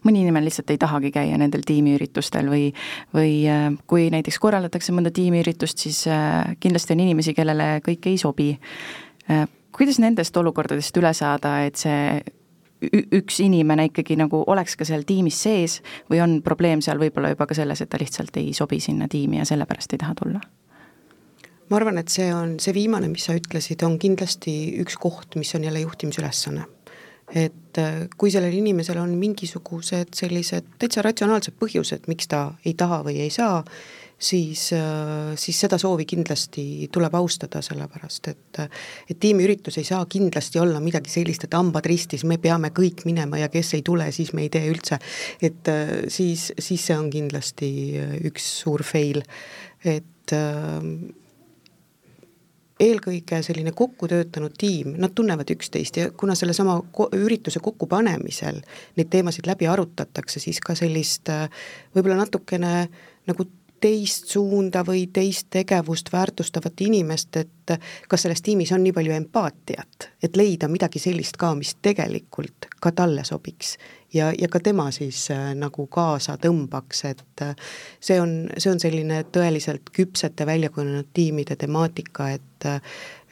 mõni 0.07 0.23
inimene 0.25 0.47
lihtsalt 0.47 0.71
ei 0.73 0.81
tahagi 0.81 1.11
käia 1.15 1.39
nendel 1.41 1.65
tiimiüritustel 1.67 2.49
või, 2.51 2.71
või 3.15 3.35
äh, 3.51 3.69
kui 3.87 4.09
näiteks 4.12 4.39
korraldatakse 4.43 4.95
mõnda 4.97 5.12
tiimiüritust, 5.15 5.85
siis 5.87 6.05
äh, 6.11 6.57
kindlasti 6.61 6.97
on 6.97 7.05
inimesi, 7.07 7.35
kellele 7.37 7.77
kõik 7.87 8.11
ei 8.11 8.19
sobi. 8.21 8.53
Äh, 9.31 9.47
kuidas 9.77 10.01
nendest 10.03 10.37
olukordadest 10.37 10.97
üle 10.97 11.12
saada, 11.17 11.59
et 11.67 11.81
see 11.81 12.21
üks 13.17 13.41
inimene 13.41 13.87
ikkagi 13.89 14.19
nagu 14.21 14.43
oleks 14.53 14.77
ka 14.77 14.85
seal 14.85 15.07
tiimis 15.09 15.39
sees 15.47 15.79
või 16.12 16.21
on 16.21 16.39
probleem 16.45 16.83
seal 16.85 17.01
võib-olla 17.01 17.33
juba 17.33 17.47
ka 17.49 17.57
selles, 17.57 17.81
et 17.81 17.91
ta 17.91 18.01
lihtsalt 18.01 18.37
ei 18.37 18.53
sobi 18.57 18.81
sinna 18.85 19.09
tiimi 19.09 19.41
ja 19.41 19.49
sellepärast 19.49 19.97
ei 19.97 20.03
taha 20.05 20.17
tulla? 20.21 20.41
ma 21.67 21.81
arvan, 21.81 21.99
et 21.99 22.12
see 22.12 22.29
on, 22.31 22.59
see 22.62 22.77
viimane, 22.77 23.09
mis 23.11 23.25
sa 23.27 23.35
ütlesid, 23.35 23.83
on 23.83 23.97
kindlasti 23.99 24.77
üks 24.85 25.01
koht, 25.03 25.35
mis 25.41 25.51
on 25.57 25.65
jälle 25.67 25.81
juhtimisülesanne 25.83 26.76
et 27.35 27.79
äh, 27.79 28.07
kui 28.19 28.31
sellel 28.31 28.55
inimesel 28.55 29.01
on 29.03 29.15
mingisugused 29.19 30.15
sellised 30.15 30.77
täitsa 30.81 31.03
ratsionaalsed 31.07 31.57
põhjused, 31.59 32.07
miks 32.11 32.31
ta 32.31 32.49
ei 32.65 32.77
taha 32.79 33.01
või 33.07 33.19
ei 33.25 33.33
saa, 33.35 33.59
siis, 34.19 34.69
äh, 34.77 35.35
siis 35.41 35.59
seda 35.65 35.79
soovi 35.83 36.07
kindlasti 36.09 36.87
tuleb 36.95 37.19
austada, 37.19 37.62
sellepärast 37.65 38.31
et 38.33 38.61
et 39.11 39.19
tiimiüritus 39.21 39.77
ei 39.83 39.85
saa 39.85 40.07
kindlasti 40.09 40.62
olla 40.62 40.81
midagi 40.81 41.11
sellist, 41.12 41.45
et 41.45 41.59
hambad 41.59 41.87
ristis, 41.87 42.25
me 42.25 42.39
peame 42.39 42.71
kõik 42.71 43.05
minema 43.09 43.43
ja 43.43 43.51
kes 43.53 43.75
ei 43.75 43.85
tule, 43.87 44.09
siis 44.15 44.33
me 44.33 44.47
ei 44.47 44.51
tee 44.53 44.71
üldse. 44.71 45.01
et 45.43 45.69
äh, 45.69 45.95
siis, 46.09 46.53
siis 46.59 46.87
see 46.87 46.97
on 46.97 47.11
kindlasti 47.11 47.69
üks 48.31 48.47
suur 48.62 48.87
fail, 48.87 49.23
et 49.85 50.35
eelkõige 52.81 53.41
selline 53.45 53.73
kokku 53.77 54.09
töötanud 54.11 54.55
tiim, 54.59 54.95
nad 55.01 55.15
tunnevad 55.17 55.51
üksteist 55.55 55.97
ja 55.97 56.11
kuna 56.12 56.35
sellesama 56.37 56.77
ürituse 57.17 57.62
kokkupanemisel 57.65 58.61
neid 58.99 59.12
teemasid 59.12 59.49
läbi 59.49 59.69
arutatakse, 59.71 60.41
siis 60.43 60.61
ka 60.65 60.77
sellist 60.79 61.31
äh, 61.33 61.47
võib-olla 61.97 62.21
natukene 62.25 62.75
nagu 63.27 63.49
teist 63.81 64.31
suunda 64.33 64.83
või 64.87 65.07
teist 65.12 65.51
tegevust 65.51 66.12
väärtustavat 66.12 66.81
inimest, 66.81 67.37
et 67.37 67.75
kas 68.09 68.23
selles 68.23 68.43
tiimis 68.43 68.73
on 68.73 68.85
nii 68.85 68.95
palju 68.95 69.12
empaatiat, 69.17 70.09
et 70.23 70.37
leida 70.37 70.69
midagi 70.71 71.03
sellist 71.03 71.37
ka, 71.41 71.55
mis 71.59 71.75
tegelikult 71.83 72.69
ka 72.81 72.93
talle 72.95 73.25
sobiks 73.27 73.77
ja, 74.15 74.33
ja 74.39 74.49
ka 74.49 74.61
tema 74.61 74.91
siis 74.95 75.27
äh, 75.35 75.51
nagu 75.59 75.87
kaasa 75.93 76.37
tõmbaks, 76.43 77.05
et 77.11 77.45
äh, 77.45 77.55
see 78.01 78.21
on, 78.21 78.37
see 78.59 78.73
on 78.73 78.81
selline 78.81 79.23
tõeliselt 79.35 79.93
küpsete 79.93 80.47
välja 80.47 80.71
kujunenud 80.71 81.11
tiimide 81.15 81.57
temaatika, 81.61 82.31
et 82.39 82.69
äh, 82.71 82.81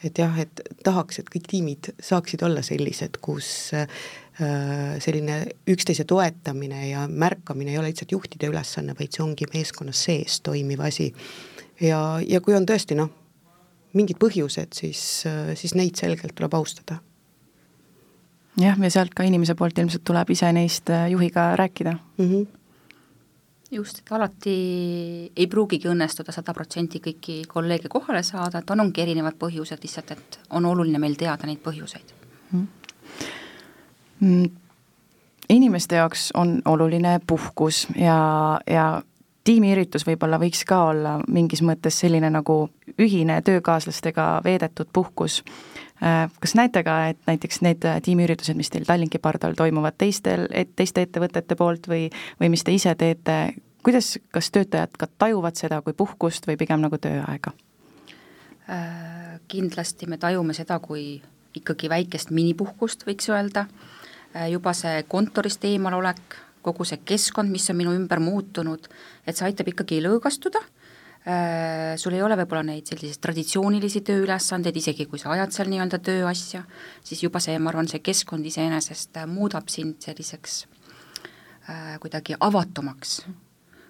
et 0.05 0.19
jah, 0.19 0.35
et 0.37 0.61
tahaks, 0.85 1.19
et 1.19 1.29
kõik 1.31 1.47
tiimid 1.49 1.89
saaksid 2.03 2.43
olla 2.45 2.61
sellised, 2.65 3.17
kus 3.25 3.47
äh, 3.73 3.87
selline 4.35 5.35
üksteise 5.71 6.03
toetamine 6.03 6.89
ja 6.89 7.05
märkamine 7.07 7.71
ei 7.71 7.77
ole 7.79 7.93
lihtsalt 7.93 8.11
juhtide 8.11 8.49
ülesanne, 8.51 8.91
vaid 8.99 9.15
see 9.15 9.23
ongi 9.23 9.47
meeskonnas 9.53 10.01
sees 10.09 10.41
toimiv 10.43 10.83
asi. 10.83 11.13
ja, 11.79 12.19
ja 12.19 12.41
kui 12.43 12.55
on 12.57 12.67
tõesti 12.67 12.97
noh, 12.99 13.13
mingid 13.95 14.19
põhjused, 14.19 14.75
siis, 14.75 15.23
siis 15.55 15.75
neid 15.79 15.95
selgelt 15.95 16.35
tuleb 16.35 16.57
austada 16.59 16.99
jah, 18.61 18.77
ja 18.79 18.91
sealt 18.91 19.15
ka 19.15 19.25
inimese 19.27 19.55
poolt 19.55 19.79
ilmselt 19.79 20.05
tuleb 20.07 20.31
ise 20.35 20.51
neist 20.55 20.91
äh, 20.93 21.09
juhiga 21.11 21.53
rääkida 21.59 21.97
mm. 22.17 22.29
-hmm 22.29 22.45
just, 23.71 23.97
et 23.99 24.11
alati 24.11 25.31
ei 25.35 25.47
pruugigi 25.47 25.89
õnnestuda 25.89 26.31
sada 26.31 26.53
protsenti 26.53 26.99
kõiki 26.99 27.41
kolleege 27.47 27.89
kohale 27.89 28.23
saada, 28.23 28.59
et 28.59 28.69
on, 28.69 28.79
ongi 28.79 29.01
erinevad 29.01 29.35
põhjused 29.41 29.81
lihtsalt, 29.83 30.11
et 30.11 30.39
on 30.49 30.65
oluline 30.65 30.99
meil 30.99 31.15
teada 31.19 31.47
neid 31.47 31.59
põhjuseid. 31.65 32.13
Inimeste 35.49 35.95
jaoks 35.95 36.31
on 36.33 36.61
oluline 36.65 37.19
puhkus 37.27 37.87
ja, 37.95 38.59
ja 38.69 39.01
tiimiüritus 39.45 40.05
võib-olla 40.07 40.39
võiks 40.41 40.63
ka 40.67 40.81
olla 40.89 41.15
mingis 41.27 41.61
mõttes 41.65 41.99
selline 42.01 42.29
nagu 42.33 42.69
ühine 42.99 43.41
töökaaslastega 43.45 44.41
veedetud 44.45 44.89
puhkus. 44.93 45.41
Äh, 46.03 46.31
kas 46.39 46.55
näete 46.57 46.83
ka, 46.83 46.95
et 47.11 47.19
näiteks 47.27 47.61
need 47.65 47.85
tiimiüritused, 48.03 48.57
mis 48.57 48.71
teil 48.73 48.87
Tallinki 48.87 49.19
pardal 49.21 49.55
toimuvad 49.57 49.97
teistel, 49.97 50.47
et 50.51 50.73
teiste 50.75 51.05
ettevõtete 51.05 51.55
poolt 51.55 51.87
või, 51.91 52.09
või 52.41 52.51
mis 52.55 52.63
te 52.63 52.73
ise 52.75 52.95
teete, 52.99 53.37
kuidas, 53.85 54.15
kas 54.33 54.51
töötajad 54.51 54.97
ka 54.97 55.07
tajuvad 55.17 55.59
seda 55.59 55.81
kui 55.85 55.93
puhkust 55.93 56.49
või 56.49 56.57
pigem 56.59 56.81
nagu 56.83 56.97
tööaega? 56.97 57.53
Äh, 58.65 59.37
kindlasti 59.47 60.09
me 60.09 60.17
tajume 60.17 60.55
seda 60.57 60.79
kui 60.81 61.21
ikkagi 61.55 61.89
väikest 61.89 62.33
minipuhkust, 62.35 63.05
võiks 63.07 63.29
öelda, 63.29 63.67
juba 64.51 64.73
see 64.75 65.03
kontorist 65.07 65.63
eemalolek, 65.63 66.39
kogu 66.65 66.85
see 66.87 67.01
keskkond, 67.05 67.51
mis 67.53 67.69
on 67.71 67.77
minu 67.79 67.93
ümber 67.95 68.19
muutunud, 68.23 68.87
et 69.25 69.37
see 69.37 69.47
aitab 69.47 69.69
ikkagi 69.71 70.01
lõõgastuda. 70.03 70.61
Äh, 71.25 71.95
sul 71.97 72.13
ei 72.13 72.21
ole 72.21 72.35
võib-olla 72.37 72.61
neid 72.67 72.85
selliseid 72.85 73.17
traditsioonilisi 73.23 74.03
tööülesandeid, 74.05 74.75
isegi 74.77 75.07
kui 75.09 75.17
sa 75.17 75.31
ajad 75.33 75.55
seal 75.55 75.71
nii-öelda 75.71 75.97
tööasja, 76.05 76.61
siis 77.01 77.23
juba 77.23 77.41
see, 77.41 77.57
ma 77.57 77.71
arvan, 77.71 77.89
see 77.89 78.03
keskkond 78.05 78.45
iseenesest 78.45 79.17
äh, 79.17 79.25
muudab 79.25 79.71
sind 79.73 80.05
selliseks 80.05 80.59
äh, 81.65 81.95
kuidagi 82.03 82.37
avatumaks, 82.37 83.15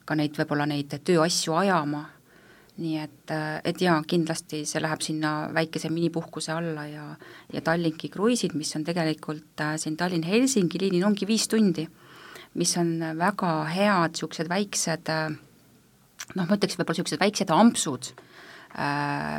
ka 0.08 0.16
neid, 0.16 0.32
võib-olla 0.40 0.70
neid 0.72 0.96
tööasju 0.96 1.58
ajama, 1.60 2.06
nii 2.78 2.98
et, 3.00 3.32
äh, 3.32 3.62
et 3.64 3.82
jaa, 3.82 4.02
kindlasti 4.08 4.66
see 4.68 4.82
läheb 4.84 5.04
sinna 5.04 5.48
väikese 5.56 5.90
minipuhkuse 5.94 6.52
alla 6.52 6.86
ja 6.90 7.06
ja 7.54 7.62
Tallinki 7.62 8.10
kruiisid, 8.10 8.56
mis 8.56 8.76
on 8.76 8.84
tegelikult 8.84 9.62
äh, 9.64 9.78
siin 9.80 9.96
Tallinn-Helsingi 9.98 10.82
liinil, 10.82 11.06
ongi 11.08 11.28
viis 11.28 11.48
tundi, 11.48 11.88
mis 12.60 12.76
on 12.78 12.98
väga 13.20 13.52
head 13.72 14.16
niisugused 14.16 14.52
väiksed 14.52 15.12
äh, 15.14 15.30
noh, 16.36 16.46
ma 16.46 16.58
ütleks 16.58 16.76
võib-olla 16.80 16.98
niisugused 16.98 17.22
väiksed 17.22 17.54
ampsud 17.54 18.12
äh, 18.80 19.38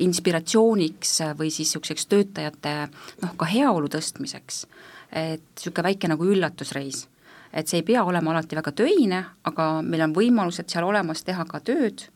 inspiratsiooniks 0.00 1.18
või 1.36 1.50
siis 1.52 1.68
niisuguseks 1.68 2.06
töötajate 2.08 2.74
noh, 3.20 3.34
ka 3.36 3.48
heaolu 3.50 3.90
tõstmiseks, 3.92 4.62
et 5.10 5.42
niisugune 5.42 5.90
väike 5.90 6.08
nagu 6.08 6.30
üllatusreis. 6.30 7.08
et 7.52 7.66
see 7.66 7.80
ei 7.80 7.82
pea 7.82 8.04
olema 8.06 8.30
alati 8.30 8.54
väga 8.54 8.70
töine, 8.72 9.24
aga 9.44 9.82
meil 9.82 10.04
on 10.04 10.12
võimalused 10.14 10.70
seal 10.70 10.86
olemas 10.86 11.24
teha 11.26 11.44
ka 11.44 11.58
tööd, 11.60 12.06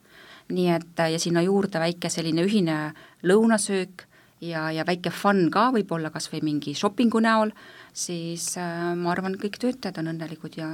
nii 0.52 0.68
et 0.74 1.04
ja 1.12 1.18
sinna 1.18 1.42
juurde 1.42 1.80
väike 1.80 2.10
selline 2.12 2.44
ühine 2.44 2.78
lõunasöök 3.22 4.06
ja, 4.44 4.70
ja 4.72 4.84
väike 4.86 5.10
fun 5.10 5.48
ka 5.52 5.70
võib-olla 5.74 6.10
kas 6.14 6.28
või 6.32 6.42
mingi 6.44 6.74
shoppingu 6.76 7.22
näol, 7.24 7.54
siis 7.92 8.54
äh, 8.60 8.90
ma 8.96 9.14
arvan, 9.14 9.38
kõik 9.40 9.60
töötajad 9.60 10.02
on 10.02 10.12
õnnelikud 10.14 10.58
ja, 10.60 10.68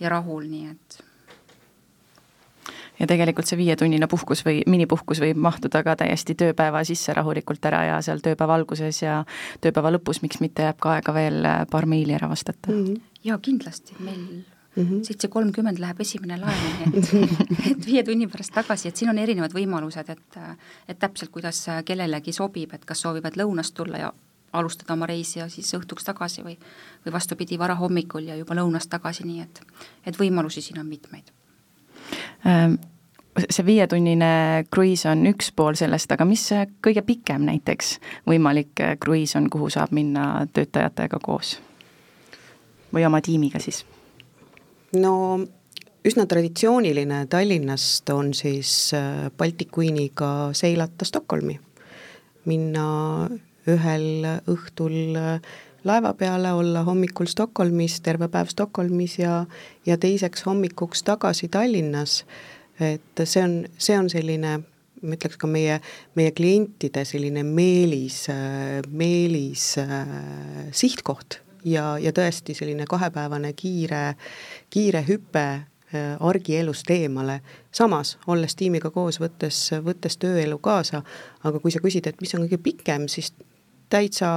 ja 0.00 0.12
rahul, 0.12 0.46
nii 0.50 0.68
et 0.70 1.02
ja 3.00 3.08
tegelikult 3.10 3.48
see 3.48 3.58
viietunnine 3.58 4.06
puhkus 4.10 4.44
või 4.46 4.62
minipuhkus 4.70 5.20
võib 5.22 5.40
mahtuda 5.42 5.82
ka 5.82 5.96
täiesti 6.04 6.36
tööpäeva 6.38 6.84
sisse 6.86 7.14
rahulikult 7.16 7.64
ära 7.66 7.82
ja 7.88 8.00
seal 8.04 8.22
tööpäeva 8.22 8.60
alguses 8.60 9.02
ja 9.02 9.22
tööpäeva 9.64 9.94
lõpus, 9.96 10.22
miks 10.22 10.42
mitte, 10.44 10.68
jääb 10.68 10.78
ka 10.82 10.96
aega 10.96 11.14
veel 11.16 11.42
äh, 11.42 11.62
paar 11.70 11.88
meili 11.90 12.14
ära 12.14 12.30
vastata 12.30 12.70
mm. 12.70 12.84
-hmm. 12.84 13.00
jaa, 13.24 13.38
kindlasti, 13.42 13.98
meil. 13.98 14.44
Seitse 14.76 15.28
kolmkümmend 15.28 15.80
läheb 15.82 16.00
esimene 16.00 16.38
laev, 16.40 16.60
et, 16.88 17.10
et 17.70 17.86
viie 17.86 18.02
tunni 18.06 18.28
pärast 18.30 18.54
tagasi, 18.54 18.88
et 18.88 18.96
siin 18.96 19.10
on 19.12 19.18
erinevad 19.20 19.52
võimalused, 19.56 20.12
et 20.14 20.38
et 20.88 20.98
täpselt, 20.98 21.30
kuidas 21.34 21.64
kellelegi 21.84 22.32
sobib, 22.32 22.72
et 22.72 22.84
kas 22.88 23.04
soovivad 23.04 23.36
lõunast 23.36 23.76
tulla 23.76 24.00
ja 24.06 24.12
alustada 24.52 24.92
oma 24.92 25.06
reisi 25.08 25.38
ja 25.38 25.48
siis 25.48 25.72
õhtuks 25.76 26.04
tagasi 26.08 26.44
või 26.44 26.56
või 27.04 27.12
vastupidi, 27.12 27.58
varahommikul 27.58 28.30
ja 28.32 28.36
juba 28.36 28.56
lõunast 28.56 28.90
tagasi, 28.92 29.26
nii 29.28 29.44
et 29.44 29.62
et 30.06 30.18
võimalusi 30.18 30.64
siin 30.64 30.80
on 30.80 30.88
mitmeid 30.88 31.32
ähm 32.46 32.80
see 33.50 33.64
viietunnine 33.66 34.64
kruiis 34.70 35.06
on 35.08 35.24
üks 35.30 35.52
pool 35.56 35.76
sellest, 35.78 36.10
aga 36.12 36.24
mis 36.28 36.44
kõige 36.84 37.00
pikem 37.06 37.46
näiteks 37.48 37.94
võimalik 38.28 38.82
kruiis 39.00 39.36
on, 39.40 39.48
kuhu 39.50 39.70
saab 39.72 39.94
minna 39.96 40.46
töötajatega 40.52 41.20
koos? 41.22 41.58
või 42.92 43.06
oma 43.08 43.22
tiimiga 43.24 43.60
siis? 43.60 43.86
No 44.96 45.40
üsna 46.04 46.26
traditsiooniline 46.28 47.26
Tallinnast 47.30 48.10
on 48.10 48.32
siis 48.34 48.92
äh, 48.96 49.30
Baltic 49.38 49.70
Queeniga 49.76 50.50
seilata 50.56 51.06
Stockholmi, 51.08 51.58
minna 52.50 52.86
ühel 53.70 54.26
õhtul 54.50 55.16
äh, 55.18 55.52
laeva 55.86 56.12
peale, 56.18 56.52
olla 56.52 56.82
hommikul 56.86 57.30
Stockholmis, 57.30 58.00
terve 58.02 58.28
päev 58.32 58.50
Stockholmis 58.50 59.18
ja 59.18 59.44
ja 59.86 59.98
teiseks 59.98 60.46
hommikuks 60.46 61.02
tagasi 61.06 61.48
Tallinnas. 61.48 62.22
Et 62.80 63.24
see 63.24 63.42
on, 63.44 63.56
see 63.78 63.98
on 63.98 64.08
selline 64.10 64.58
ma 65.02 65.16
ütleks 65.16 65.38
ka 65.38 65.48
meie, 65.50 65.80
meie 66.18 66.30
klientide 66.34 67.02
selline 67.06 67.42
meelis, 67.46 68.24
meelis 68.90 69.72
äh, 69.82 70.12
sihtkoht 70.74 71.42
ja, 71.64 71.98
ja 71.98 72.12
tõesti 72.12 72.54
selline 72.56 72.86
kahepäevane 72.88 73.52
kiire, 73.56 74.14
kiire 74.70 75.04
hüpe 75.08 75.44
äh, 75.44 76.16
argielust 76.20 76.90
eemale, 76.90 77.40
samas 77.72 78.16
olles 78.26 78.56
tiimiga 78.56 78.90
koos, 78.90 79.20
võttes, 79.22 79.64
võttes 79.84 80.18
tööelu 80.20 80.58
kaasa, 80.58 81.02
aga 81.44 81.62
kui 81.62 81.72
sa 81.74 81.82
küsid, 81.84 82.08
et 82.08 82.20
mis 82.20 82.34
on 82.34 82.46
kõige 82.46 82.62
pikem, 82.62 83.08
siis 83.08 83.32
täitsa 83.92 84.28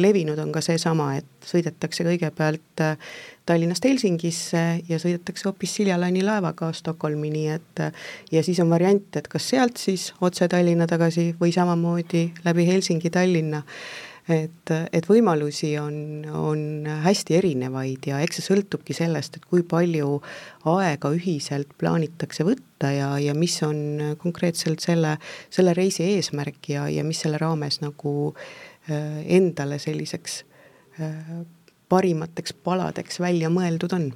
levinud 0.00 0.38
on 0.40 0.52
ka 0.52 0.62
seesama, 0.64 1.10
et 1.20 1.48
sõidetakse 1.48 2.06
kõigepealt 2.06 2.84
äh, 2.84 3.10
Tallinnast 3.46 3.84
Helsingisse 3.84 4.62
ja 4.88 4.98
sõidetakse 5.02 5.48
hoopis 5.48 5.74
Silja 5.76 5.98
Laini 6.00 6.22
laevaga 6.24 6.70
Stockholmi, 6.72 7.32
nii 7.34 7.48
et 7.52 7.82
ja 8.32 8.42
siis 8.46 8.60
on 8.62 8.70
variant, 8.70 9.08
et 9.18 9.28
kas 9.28 9.48
sealt 9.50 9.82
siis 9.82 10.12
otse 10.22 10.48
Tallinna 10.48 10.86
tagasi 10.86 11.32
või 11.40 11.52
samamoodi 11.52 12.28
läbi 12.46 12.68
Helsingi 12.70 13.10
Tallinna 13.10 13.64
et, 14.30 14.70
et 14.92 15.08
võimalusi 15.08 15.72
on, 15.80 15.96
on 16.28 16.86
hästi 17.04 17.36
erinevaid 17.40 18.06
ja 18.06 18.20
eks 18.22 18.38
see 18.38 18.48
sõltubki 18.50 18.94
sellest, 18.96 19.38
et 19.38 19.46
kui 19.50 19.64
palju 19.66 20.20
aega 20.70 21.10
ühiselt 21.16 21.72
plaanitakse 21.80 22.46
võtta 22.46 22.92
ja, 22.94 23.10
ja 23.22 23.34
mis 23.34 23.56
on 23.66 24.14
konkreetselt 24.22 24.84
selle, 24.84 25.16
selle 25.50 25.74
reisi 25.78 26.06
eesmärk 26.14 26.70
ja, 26.74 26.86
ja 26.92 27.04
mis 27.06 27.22
selle 27.24 27.40
raames 27.42 27.80
nagu 27.82 28.32
äh, 28.32 29.22
endale 29.38 29.80
selliseks 29.82 30.42
äh, 31.00 31.34
parimateks 31.92 32.54
paladeks 32.64 33.20
välja 33.20 33.50
mõeldud 33.52 33.98
on 33.98 34.12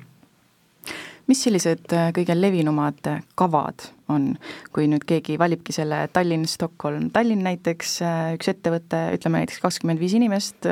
mis 1.30 1.42
sellised 1.42 1.92
äh, 1.94 2.08
kõige 2.14 2.36
levinumad 2.36 3.08
äh, 3.10 3.22
kavad 3.38 3.88
on, 4.12 4.32
kui 4.74 4.86
nüüd 4.90 5.04
keegi 5.08 5.38
valibki 5.40 5.74
selle 5.74 6.04
Tallinn, 6.14 6.46
Stockholm, 6.50 7.10
Tallinn 7.14 7.44
näiteks, 7.46 7.96
äh, 8.06 8.34
üks 8.38 8.50
ettevõte, 8.52 9.00
ütleme 9.16 9.42
näiteks 9.42 9.62
kakskümmend 9.64 10.02
viis 10.02 10.14
inimest, 10.18 10.68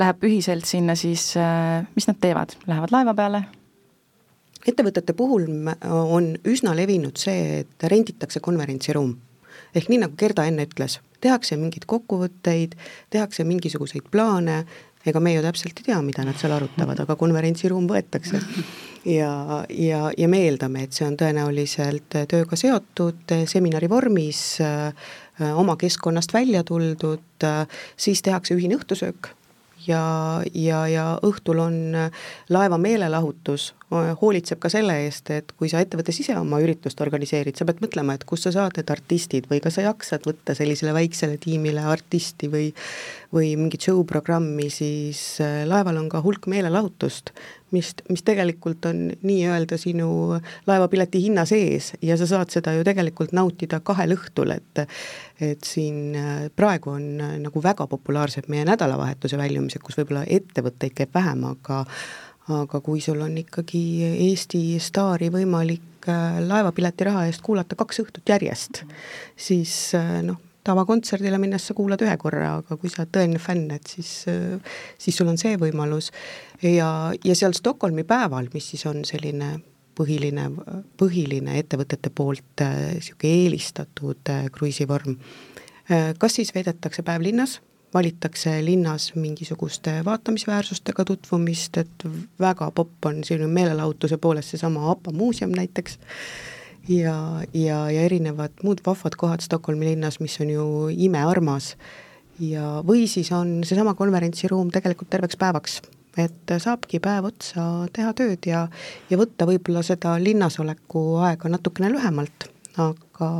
läheb 0.00 0.24
ühiselt 0.26 0.68
sinna, 0.68 0.96
siis 0.98 1.32
mis 1.96 2.08
nad 2.08 2.20
teevad, 2.22 2.56
lähevad 2.68 2.94
laeva 2.94 3.16
peale? 3.18 3.44
ettevõtete 4.62 5.10
puhul 5.18 5.48
on 5.90 6.28
üsna 6.46 6.70
levinud 6.78 7.18
see, 7.18 7.64
et 7.64 7.86
renditakse 7.90 8.38
konverentsiruum. 8.40 9.16
ehk 9.74 9.88
nii, 9.90 10.04
nagu 10.04 10.14
Gerda 10.16 10.44
enne 10.46 10.68
ütles, 10.68 11.00
tehakse 11.22 11.56
mingeid 11.58 11.86
kokkuvõtteid, 11.90 12.76
tehakse 13.10 13.44
mingisuguseid 13.48 14.06
plaane, 14.12 14.62
ega 15.06 15.20
me 15.20 15.34
ju 15.34 15.42
täpselt 15.44 15.80
ei 15.80 15.90
tea, 15.90 15.98
mida 16.04 16.24
nad 16.26 16.38
seal 16.40 16.54
arutavad, 16.56 17.02
aga 17.04 17.16
konverentsiruum 17.18 17.88
võetakse. 17.90 18.40
ja, 19.18 19.32
ja, 19.68 20.00
ja 20.16 20.28
me 20.30 20.42
eeldame, 20.46 20.86
et 20.86 20.96
see 20.96 21.06
on 21.08 21.18
tõenäoliselt 21.20 22.18
tööga 22.30 22.58
seotud 22.58 23.36
seminari 23.50 23.90
vormis, 23.90 24.42
oma 25.42 25.76
keskkonnast 25.80 26.34
välja 26.34 26.62
tuldud, 26.66 27.46
siis 27.96 28.22
tehakse 28.22 28.54
ühine 28.58 28.78
õhtusöök 28.78 29.32
ja, 29.86 30.02
ja, 30.54 30.82
ja 30.90 31.06
õhtul 31.24 31.60
on 31.62 31.76
laeva 32.52 32.78
meelelahutus, 32.80 33.72
hoolitseb 34.20 34.60
ka 34.62 34.70
selle 34.72 34.94
eest, 35.04 35.30
et 35.34 35.52
kui 35.58 35.68
sa 35.68 35.82
ettevõttes 35.84 36.20
ise 36.22 36.36
oma 36.38 36.60
üritust 36.64 37.00
organiseerid, 37.04 37.58
sa 37.58 37.66
pead 37.68 37.82
mõtlema, 37.84 38.16
et 38.16 38.24
kust 38.28 38.48
sa 38.48 38.54
saad 38.54 38.78
need 38.78 38.92
artistid 38.94 39.48
või 39.50 39.60
kas 39.64 39.76
sa 39.78 39.86
jaksad 39.88 40.24
võtta 40.28 40.56
sellisele 40.56 40.94
väiksele 40.96 41.36
tiimile 41.42 41.84
artisti 41.92 42.50
või 42.52 42.70
või 43.32 43.54
mingit 43.56 43.86
show 43.88 44.02
programmi, 44.08 44.68
siis 44.72 45.40
äh, 45.40 45.62
laeval 45.68 45.96
on 46.02 46.08
ka 46.12 46.20
hulk 46.24 46.46
meelelahutust, 46.52 47.32
mis, 47.72 47.92
mis 48.08 48.22
tegelikult 48.26 48.86
on 48.88 49.04
nii-öelda 49.22 49.78
sinu 49.80 50.38
laevapileti 50.68 51.22
hinna 51.24 51.44
sees 51.48 51.92
ja 52.02 52.16
sa 52.20 52.28
saad 52.28 52.52
seda 52.54 52.74
ju 52.76 52.84
tegelikult 52.86 53.32
nautida 53.36 53.80
kahel 53.84 54.16
õhtul, 54.16 54.54
et 54.56 54.84
et 55.42 55.64
siin 55.66 56.14
äh, 56.14 56.44
praegu 56.56 56.92
on 56.92 57.06
äh, 57.20 57.38
nagu 57.42 57.62
väga 57.62 57.88
populaarsed 57.90 58.46
meie 58.52 58.66
nädalavahetuse 58.68 59.38
väljumised, 59.40 59.82
kus 59.82 59.98
võib-olla 59.98 60.22
ettevõtteid 60.28 60.94
käib 60.94 61.14
vähem, 61.14 61.48
aga 61.50 61.84
aga 62.52 62.80
kui 62.82 63.00
sul 63.00 63.20
on 63.22 63.36
ikkagi 63.38 63.82
Eesti 64.28 64.62
staari 64.82 65.30
võimalik 65.34 66.08
äh, 66.10 66.38
laevapileti 66.46 67.08
raha 67.08 67.26
eest 67.30 67.42
kuulata 67.42 67.78
kaks 67.78 68.02
õhtut 68.04 68.34
järjest, 68.34 68.82
siis 69.38 69.74
noh, 70.26 70.38
tavakontserdile 70.64 71.38
minnes 71.42 71.66
sa 71.66 71.74
kuulad 71.74 72.02
ühe 72.04 72.14
korra, 72.20 72.56
aga 72.60 72.78
kui 72.78 72.90
sa 72.90 73.02
oled 73.02 73.12
tõeline 73.14 73.42
fänn, 73.42 73.70
et 73.74 73.90
siis, 73.90 74.12
äh, 74.30 74.78
siis 74.98 75.18
sul 75.18 75.30
on 75.32 75.40
see 75.40 75.58
võimalus. 75.60 76.12
ja, 76.62 77.12
ja 77.24 77.34
seal 77.38 77.56
Stockholmi 77.58 78.04
päeval, 78.08 78.48
mis 78.54 78.72
siis 78.74 78.86
on 78.86 79.04
selline 79.08 79.56
põhiline, 79.98 80.46
põhiline 80.96 81.58
ettevõtete 81.60 82.10
poolt 82.14 82.62
niisugune 82.62 83.42
eelistatud 83.42 84.30
kruiisivorm, 84.54 85.18
kas 86.18 86.38
siis 86.38 86.54
veedetakse 86.54 87.04
päev 87.04 87.26
linnas, 87.26 87.58
valitakse 87.94 88.64
linnas 88.64 89.12
mingisuguste 89.14 89.98
vaatamisväärsustega 90.04 91.04
tutvumist, 91.04 91.76
et 91.76 92.06
väga 92.40 92.70
popp 92.70 93.10
on 93.10 93.20
selline 93.24 93.52
meelelahutuse 93.52 94.16
poolest 94.16 94.54
seesama 94.54 94.90
APA 94.90 95.12
muuseum 95.12 95.52
näiteks, 95.56 95.98
ja, 96.88 97.16
ja, 97.54 97.78
ja 97.90 98.04
erinevad 98.06 98.62
muud 98.62 98.82
vahvad 98.86 99.16
kohad 99.18 99.44
Stockholmi 99.44 99.92
linnas, 99.92 100.20
mis 100.20 100.38
on 100.40 100.50
ju 100.50 100.66
imearmas, 100.92 101.76
ja 102.40 102.80
või 102.86 103.06
siis 103.10 103.32
on 103.32 103.60
seesama 103.64 103.94
konverentsiruum 103.98 104.70
tegelikult 104.74 105.10
terveks 105.12 105.38
päevaks 105.38 105.80
et 106.20 106.52
saabki 106.60 107.00
päev 107.00 107.28
otsa 107.30 107.64
teha 107.92 108.12
tööd 108.16 108.46
ja, 108.48 108.66
ja 109.10 109.18
võtta 109.20 109.46
võib-olla 109.48 109.82
seda 109.86 110.16
linnasoleku 110.20 111.04
aega 111.24 111.48
natukene 111.48 111.88
lühemalt, 111.92 112.48
aga 112.80 113.30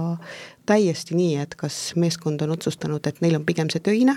täiesti 0.68 1.16
nii, 1.18 1.36
et 1.44 1.56
kas 1.60 1.92
meeskond 2.00 2.42
on 2.44 2.54
otsustanud, 2.56 3.04
et 3.06 3.20
neil 3.24 3.36
on 3.40 3.44
pigem 3.48 3.70
see 3.72 3.84
töine 3.84 4.16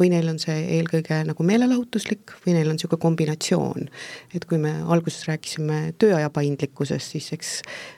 või 0.00 0.10
neil 0.12 0.28
on 0.28 0.40
see 0.42 0.56
eelkõige 0.78 1.20
nagu 1.28 1.46
meelelahutuslik 1.46 2.34
või 2.46 2.56
neil 2.56 2.70
on 2.70 2.78
niisugune 2.78 3.00
kombinatsioon. 3.02 3.88
et 4.34 4.44
kui 4.44 4.58
me 4.58 4.74
alguses 4.82 5.28
rääkisime 5.28 5.94
tööaja 5.98 6.30
paindlikkusest, 6.30 7.16
siis 7.16 7.32
eks 7.32 7.54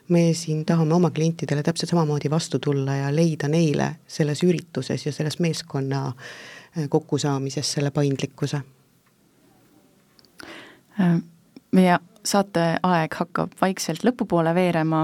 me 0.09 0.28
siin 0.35 0.64
tahame 0.64 0.94
oma 0.94 1.11
klientidele 1.11 1.62
täpselt 1.62 1.90
samamoodi 1.90 2.30
vastu 2.30 2.59
tulla 2.59 2.96
ja 3.02 3.11
leida 3.14 3.48
neile 3.48 3.96
selles 4.06 4.42
ürituses 4.42 5.06
ja 5.06 5.12
selles 5.12 5.38
meeskonna 5.40 6.12
kokkusaamises 6.90 7.72
selle 7.72 7.90
paindlikkuse 7.90 8.61
Äh, 11.00 11.18
meie 11.76 11.98
saate 12.24 12.64
aeg 12.82 13.16
hakkab 13.20 13.52
vaikselt 13.61 14.04
lõpupoole 14.06 14.54
veerema, 14.56 15.02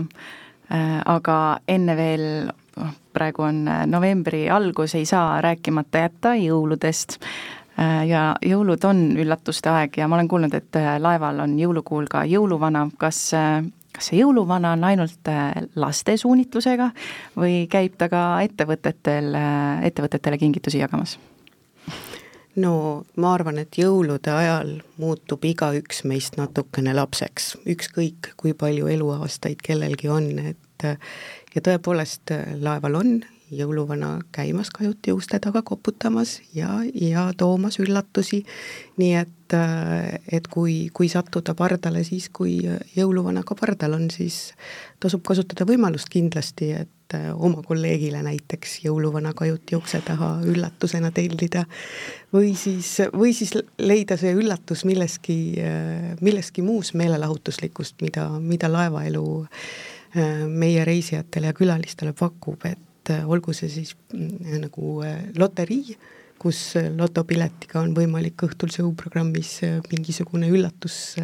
äh, 0.73 1.01
aga 1.05 1.37
enne 1.69 1.97
veel, 1.99 2.25
praegu 3.13 3.47
on 3.47 3.67
äh, 3.69 3.83
novembri 3.87 4.45
algus, 4.51 4.95
ei 4.99 5.07
saa 5.09 5.41
rääkimata 5.45 6.07
jätta 6.07 6.37
jõuludest. 6.41 7.19
ja 8.07 8.35
jõulud 8.45 8.85
on 8.85 8.99
üllatuste 9.17 9.71
aeg 9.73 9.97
ja 9.97 10.05
ma 10.09 10.19
olen 10.19 10.29
kuulnud, 10.29 10.55
et 10.55 10.77
laeval 11.01 11.39
on 11.41 11.55
jõulukuul 11.57 12.05
ka 12.11 12.27
jõuluvana, 12.29 12.83
kas 13.01 13.33
kas 13.93 14.11
see 14.11 14.19
jõuluvana 14.21 14.75
on 14.77 14.85
ainult 14.85 15.31
laste 15.81 16.19
suunitlusega 16.21 16.91
või 17.37 17.65
käib 17.73 17.97
ta 17.97 18.11
ka 18.13 18.23
ettevõtetel, 18.45 19.33
ettevõtetele 19.89 20.39
kingitusi 20.39 20.85
jagamas? 20.85 21.17
no 22.57 23.05
ma 23.17 23.33
arvan, 23.35 23.61
et 23.63 23.79
jõulude 23.79 24.33
ajal 24.33 24.75
muutub 25.01 25.45
igaüks 25.49 26.03
meist 26.09 26.37
natukene 26.41 26.95
lapseks, 26.97 27.57
ükskõik 27.69 28.33
kui 28.41 28.55
palju 28.59 28.91
eluaastaid 28.93 29.63
kellelgi 29.65 30.11
on, 30.13 30.29
et 30.53 30.89
ja 31.55 31.65
tõepoolest 31.65 32.35
laeval 32.61 32.99
on 33.01 33.15
jõuluvana 33.53 34.21
käimas 34.33 34.71
kajuti 34.71 35.13
uste 35.13 35.39
taga 35.43 35.63
koputamas 35.63 36.41
ja, 36.55 36.81
ja 36.95 37.29
toomas 37.37 37.79
üllatusi, 37.83 38.43
nii 38.97 39.13
et, 39.21 39.57
et 40.33 40.49
kui, 40.49 40.89
kui 40.95 41.11
sattuda 41.13 41.55
pardale 41.59 42.05
siis, 42.09 42.31
kui 42.33 42.59
jõuluvana 42.97 43.45
ka 43.45 43.57
pardal 43.59 43.99
on, 43.99 44.09
siis 44.11 44.55
tasub 45.03 45.25
kasutada 45.27 45.69
võimalust 45.69 46.09
kindlasti, 46.13 46.73
et 46.85 47.17
oma 47.35 47.61
kolleegile 47.67 48.23
näiteks 48.25 48.79
jõuluvana 48.87 49.35
kajuti 49.37 49.77
ukse 49.77 50.01
taha 50.07 50.39
üllatusena 50.49 51.11
tellida. 51.13 51.67
Või 52.33 52.55
siis, 52.57 52.95
või 53.13 53.35
siis 53.37 53.53
leida 53.77 54.17
see 54.17 54.33
üllatus 54.33 54.87
milleski, 54.89 55.37
milleski 56.25 56.65
muus 56.65 56.95
meelelahutuslikust, 56.97 58.01
mida, 58.01 58.31
mida 58.41 58.73
laevaelu 58.73 59.27
meie 60.15 60.85
reisijatele 60.85 61.51
ja 61.51 61.57
külalistele 61.57 62.13
pakub, 62.17 62.67
et 62.69 63.13
äh, 63.13 63.29
olgu 63.29 63.55
see 63.57 63.71
siis 63.73 63.95
mm, 64.13 64.59
nagu 64.67 64.99
äh, 65.07 65.23
loterii, 65.41 65.97
kus 66.43 66.59
äh, 66.77 66.91
lotopiletiga 66.99 67.81
on 67.81 67.95
võimalik 67.97 68.45
õhtul 68.45 68.73
show-programmis 68.75 69.55
mingisugune 69.93 70.51
üllatus 70.53 71.17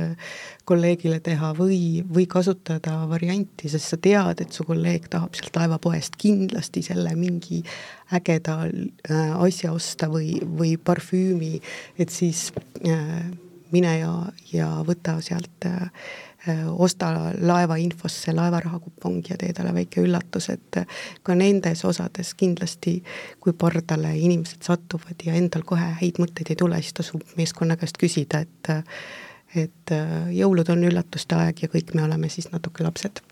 kolleegile 0.68 1.18
teha 1.24 1.52
või, 1.58 2.00
või 2.06 2.24
kasutada 2.30 3.00
varianti, 3.10 3.68
sest 3.68 3.92
sa 3.92 4.00
tead, 4.00 4.44
et 4.44 4.56
su 4.56 4.64
kolleeg 4.68 5.10
tahab 5.12 5.36
sealt 5.36 5.58
laevapoest 5.58 6.16
kindlasti 6.20 6.84
selle 6.86 7.12
mingi 7.18 7.60
ägeda 8.16 8.62
asja 9.42 9.74
osta 9.74 10.08
või, 10.08 10.38
või 10.40 10.76
parfüümi, 10.80 11.58
et 12.00 12.14
siis 12.14 12.48
mine 13.68 13.90
ja, 13.98 14.12
ja 14.54 14.70
võta 14.86 15.18
sealt 15.20 15.68
äh, 15.68 15.90
Äh, 15.90 16.27
osta 16.70 17.08
laeva 17.40 17.76
infosse 17.82 18.32
laevarahakupong 18.32 19.26
ja 19.28 19.36
tee 19.36 19.52
talle 19.52 19.72
väike 19.74 20.04
üllatus, 20.06 20.48
et 20.52 20.78
ka 21.26 21.34
nendes 21.34 21.82
osades 21.84 22.30
kindlasti, 22.38 23.02
kui 23.40 23.52
pardale 23.58 24.14
inimesed 24.16 24.62
satuvad 24.62 25.26
ja 25.26 25.34
endal 25.34 25.66
kohe 25.66 25.90
häid 26.00 26.20
mõtteid 26.22 26.54
ei 26.54 26.60
tule, 26.60 26.78
siis 26.82 26.94
tasub 27.00 27.24
meeskonna 27.36 27.76
käest 27.76 27.98
küsida, 27.98 28.44
et 28.46 28.70
et 29.56 29.92
äh, 29.92 30.28
jõulud 30.36 30.68
on 30.68 30.84
üllatuste 30.84 31.36
aeg 31.38 31.62
ja 31.62 31.70
kõik 31.72 31.94
me 31.96 32.04
oleme 32.04 32.28
siis 32.28 32.50
natuke 32.52 32.84
lapsed. 32.84 33.22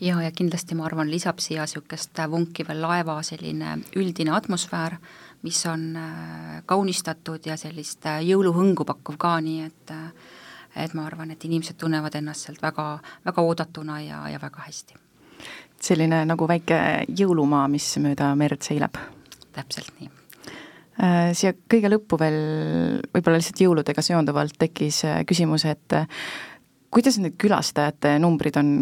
Ja, 0.00 0.16
ja 0.22 0.30
kindlasti 0.32 0.76
ma 0.78 0.86
arvan, 0.86 1.10
lisab 1.10 1.42
siia 1.42 1.66
niisugust 1.66 2.22
vunki 2.30 2.64
veel 2.64 2.80
laeva 2.80 3.18
selline 3.26 3.80
üldine 3.98 4.32
atmosfäär, 4.32 4.96
mis 5.42 5.60
on 5.66 5.96
äh, 5.98 6.60
kaunistatud 6.66 7.46
ja 7.46 7.56
sellist 7.60 8.06
jõuluhõngu 8.06 8.86
pakkuv 8.86 9.18
ka, 9.20 9.34
nii 9.44 9.66
et 9.66 9.92
äh, 9.92 10.29
et 10.76 10.94
ma 10.94 11.06
arvan, 11.06 11.30
et 11.30 11.44
inimesed 11.44 11.78
tunnevad 11.80 12.14
ennast 12.18 12.46
sealt 12.46 12.62
väga, 12.62 12.86
väga 13.26 13.42
oodatuna 13.42 14.00
ja, 14.04 14.22
ja 14.30 14.40
väga 14.42 14.66
hästi. 14.66 14.94
selline 15.80 16.24
nagu 16.28 16.48
väike 16.48 16.80
jõulumaa, 17.08 17.66
mis 17.68 17.96
mööda 17.98 18.34
merd 18.36 18.62
seilab? 18.62 18.98
täpselt 19.52 19.90
nii 19.98 20.10
äh, 21.02 21.32
siia 21.34 21.54
kõige 21.54 21.90
lõppu 21.90 22.18
veel 22.20 22.40
võib-olla 23.10 23.40
lihtsalt 23.40 23.64
jõuludega 23.64 24.02
seonduvalt 24.02 24.58
tekkis 24.58 25.04
äh, 25.08 25.20
küsimus, 25.26 25.64
et 25.66 25.96
äh, 25.96 26.06
kuidas 26.90 27.18
need 27.18 27.38
külastajate 27.40 28.18
numbrid 28.22 28.56
on 28.60 28.72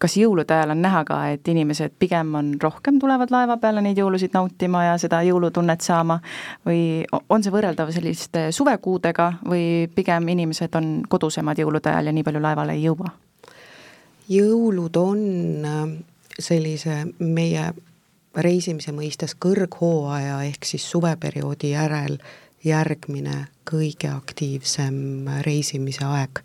kas 0.00 0.16
jõulude 0.16 0.54
ajal 0.54 0.72
on 0.74 0.82
näha 0.82 1.02
ka, 1.08 1.18
et 1.34 1.48
inimesed 1.48 1.92
pigem 2.00 2.34
on 2.38 2.54
rohkem 2.62 2.98
tulevad 3.00 3.32
laeva 3.32 3.56
peale 3.60 3.82
neid 3.84 3.98
jõulusid 4.00 4.32
nautima 4.34 4.84
ja 4.88 4.98
seda 5.00 5.20
jõulutunnet 5.26 5.84
saama 5.84 6.20
või 6.66 7.04
on 7.28 7.44
see 7.44 7.52
võrreldav 7.52 7.92
selliste 7.94 8.48
suvekuudega 8.56 9.32
või 9.44 9.90
pigem 9.94 10.28
inimesed 10.32 10.76
on 10.80 10.92
kodusemad 11.08 11.60
jõulude 11.60 11.92
ajal 11.92 12.10
ja 12.10 12.16
nii 12.16 12.26
palju 12.26 12.42
laevale 12.42 12.78
ei 12.78 12.86
jõua? 12.88 13.12
jõulud 14.30 14.96
on 14.96 15.22
äh, 15.66 15.86
sellise 16.38 17.02
meie 17.18 17.70
reisimise 18.36 18.94
mõistes 18.94 19.34
kõrghooaja 19.42 20.44
ehk 20.46 20.64
siis 20.64 20.86
suveperioodi 20.90 21.74
järel 21.74 22.20
järgmine 22.64 23.46
kõige 23.68 24.10
aktiivsem 24.12 25.28
reisimise 25.44 26.04
aeg 26.04 26.42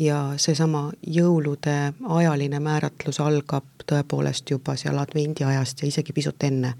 ja 0.00 0.18
seesama 0.40 0.90
jõulude 1.06 1.76
ajaline 2.08 2.60
määratlus 2.62 3.20
algab 3.20 3.84
tõepoolest 3.90 4.50
juba 4.50 4.76
seal 4.80 4.98
advendiajast 5.00 5.82
ja 5.82 5.88
isegi 5.88 6.16
pisut 6.16 6.42
enne. 6.48 6.74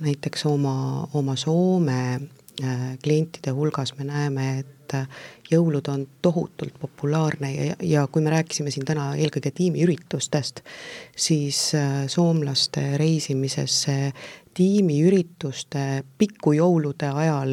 näiteks 0.00 0.46
oma, 0.46 1.08
oma 1.14 1.36
Soome 1.36 2.20
äh, 2.62 2.98
klientide 3.02 3.50
hulgas 3.50 3.94
me 3.98 4.04
näeme, 4.04 4.58
et 4.58 4.94
äh, 4.94 5.08
jõulud 5.50 5.88
on 5.88 6.06
tohutult 6.22 6.74
populaarne 6.80 7.52
ja, 7.54 7.76
ja 7.80 8.06
kui 8.06 8.22
me 8.22 8.30
rääkisime 8.30 8.70
siin 8.70 8.84
täna 8.84 9.14
eelkõige 9.16 9.50
tiimiüritustest, 9.50 10.60
siis 11.16 11.74
äh, 11.74 12.04
soomlaste 12.12 12.98
reisimises 13.00 13.82
see 13.86 14.12
tiimiürituste 14.56 15.82
pikku 16.18 16.54
jõulude 16.56 17.10
ajal 17.12 17.52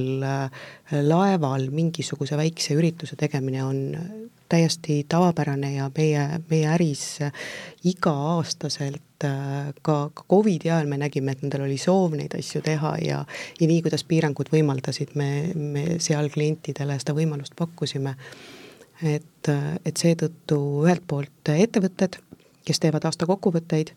laeval 1.03 1.67
mingisuguse 1.75 2.37
väikse 2.39 2.77
ürituse 2.79 3.17
tegemine 3.19 3.63
on 3.65 3.81
täiesti 4.53 5.05
tavapärane 5.09 5.73
ja 5.73 5.89
meie, 5.97 6.23
meie 6.49 6.67
äris 6.69 7.03
iga-aastaselt 7.89 9.25
äh, 9.25 9.71
ka, 9.81 9.95
ka 10.13 10.25
Covidi 10.29 10.69
ajal 10.69 10.89
me 10.91 10.99
nägime, 11.01 11.33
et 11.33 11.41
nendel 11.41 11.65
oli 11.65 11.79
soov 11.81 12.13
neid 12.19 12.35
asju 12.37 12.61
teha 12.65 12.91
ja 13.01 13.23
ja 13.59 13.69
nii, 13.69 13.81
kuidas 13.85 14.05
piirangud 14.09 14.51
võimaldasid, 14.53 15.15
me, 15.19 15.29
me 15.55 15.97
seal 16.03 16.29
klientidele 16.33 16.99
seda 17.01 17.15
võimalust 17.17 17.57
pakkusime. 17.57 18.15
et, 19.03 19.49
et 19.85 19.97
seetõttu 19.97 20.59
ühelt 20.85 21.03
poolt 21.07 21.49
ettevõtted, 21.49 22.19
kes 22.63 22.79
teevad 22.79 23.03
aastakokkuvõtteid, 23.09 23.91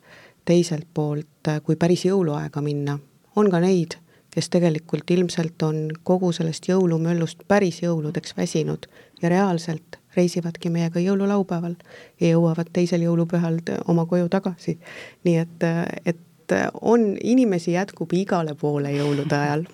teiselt 0.46 0.88
poolt, 0.94 1.50
kui 1.62 1.76
päris 1.76 2.06
jõuluaega 2.06 2.62
minna, 2.62 2.98
on 3.36 3.50
ka 3.50 3.60
neid, 3.60 3.98
kes 4.30 4.48
tegelikult 4.52 5.10
ilmselt 5.10 5.62
on 5.62 5.86
kogu 6.04 6.32
sellest 6.32 6.68
jõulumöllust 6.68 7.46
päris 7.48 7.82
jõuludeks 7.82 8.36
väsinud 8.36 8.88
ja 9.22 9.30
reaalselt 9.32 9.98
reisivadki 10.16 10.70
meiega 10.72 11.00
jõululaupäeval 11.00 11.74
ja 12.20 12.34
jõuavad 12.34 12.68
teisel 12.72 13.04
jõulupühal 13.06 13.60
oma 13.88 14.06
koju 14.06 14.28
tagasi. 14.28 14.78
nii 15.24 15.36
et, 15.36 15.66
et 16.04 16.56
on, 16.80 17.16
inimesi 17.22 17.72
jätkub 17.72 18.12
igale 18.12 18.54
poole 18.54 18.92
jõulude 18.92 19.36
ajal 19.36 19.66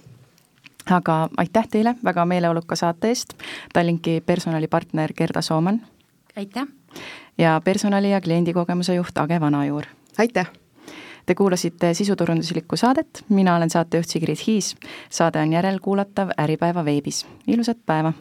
aga 0.90 1.28
aitäh 1.36 1.68
teile 1.68 1.94
väga 2.04 2.24
meeleoluka 2.26 2.76
saate 2.76 3.08
eest, 3.08 3.34
Tallinki 3.72 4.22
personalipartner 4.26 5.12
Gerda 5.12 5.42
Sooman. 5.42 5.82
aitäh! 6.36 6.66
ja 7.38 7.60
personali- 7.64 8.10
ja 8.10 8.20
kliendikogemuse 8.20 8.94
juht 8.94 9.18
Age 9.18 9.40
Vanajuur. 9.40 9.84
aitäh! 10.18 10.61
Te 11.26 11.34
kuulasite 11.34 11.94
sisuturunduslikku 11.94 12.76
saadet, 12.76 13.24
mina 13.28 13.56
olen 13.56 13.70
saatejuht 13.70 14.08
Sigrid 14.08 14.42
Hiis. 14.46 14.76
saade 15.10 15.38
on 15.38 15.52
järelkuulatav 15.52 16.28
Äripäeva 16.38 16.84
veebis. 16.84 17.26
ilusat 17.46 17.78
päeva! 17.86 18.12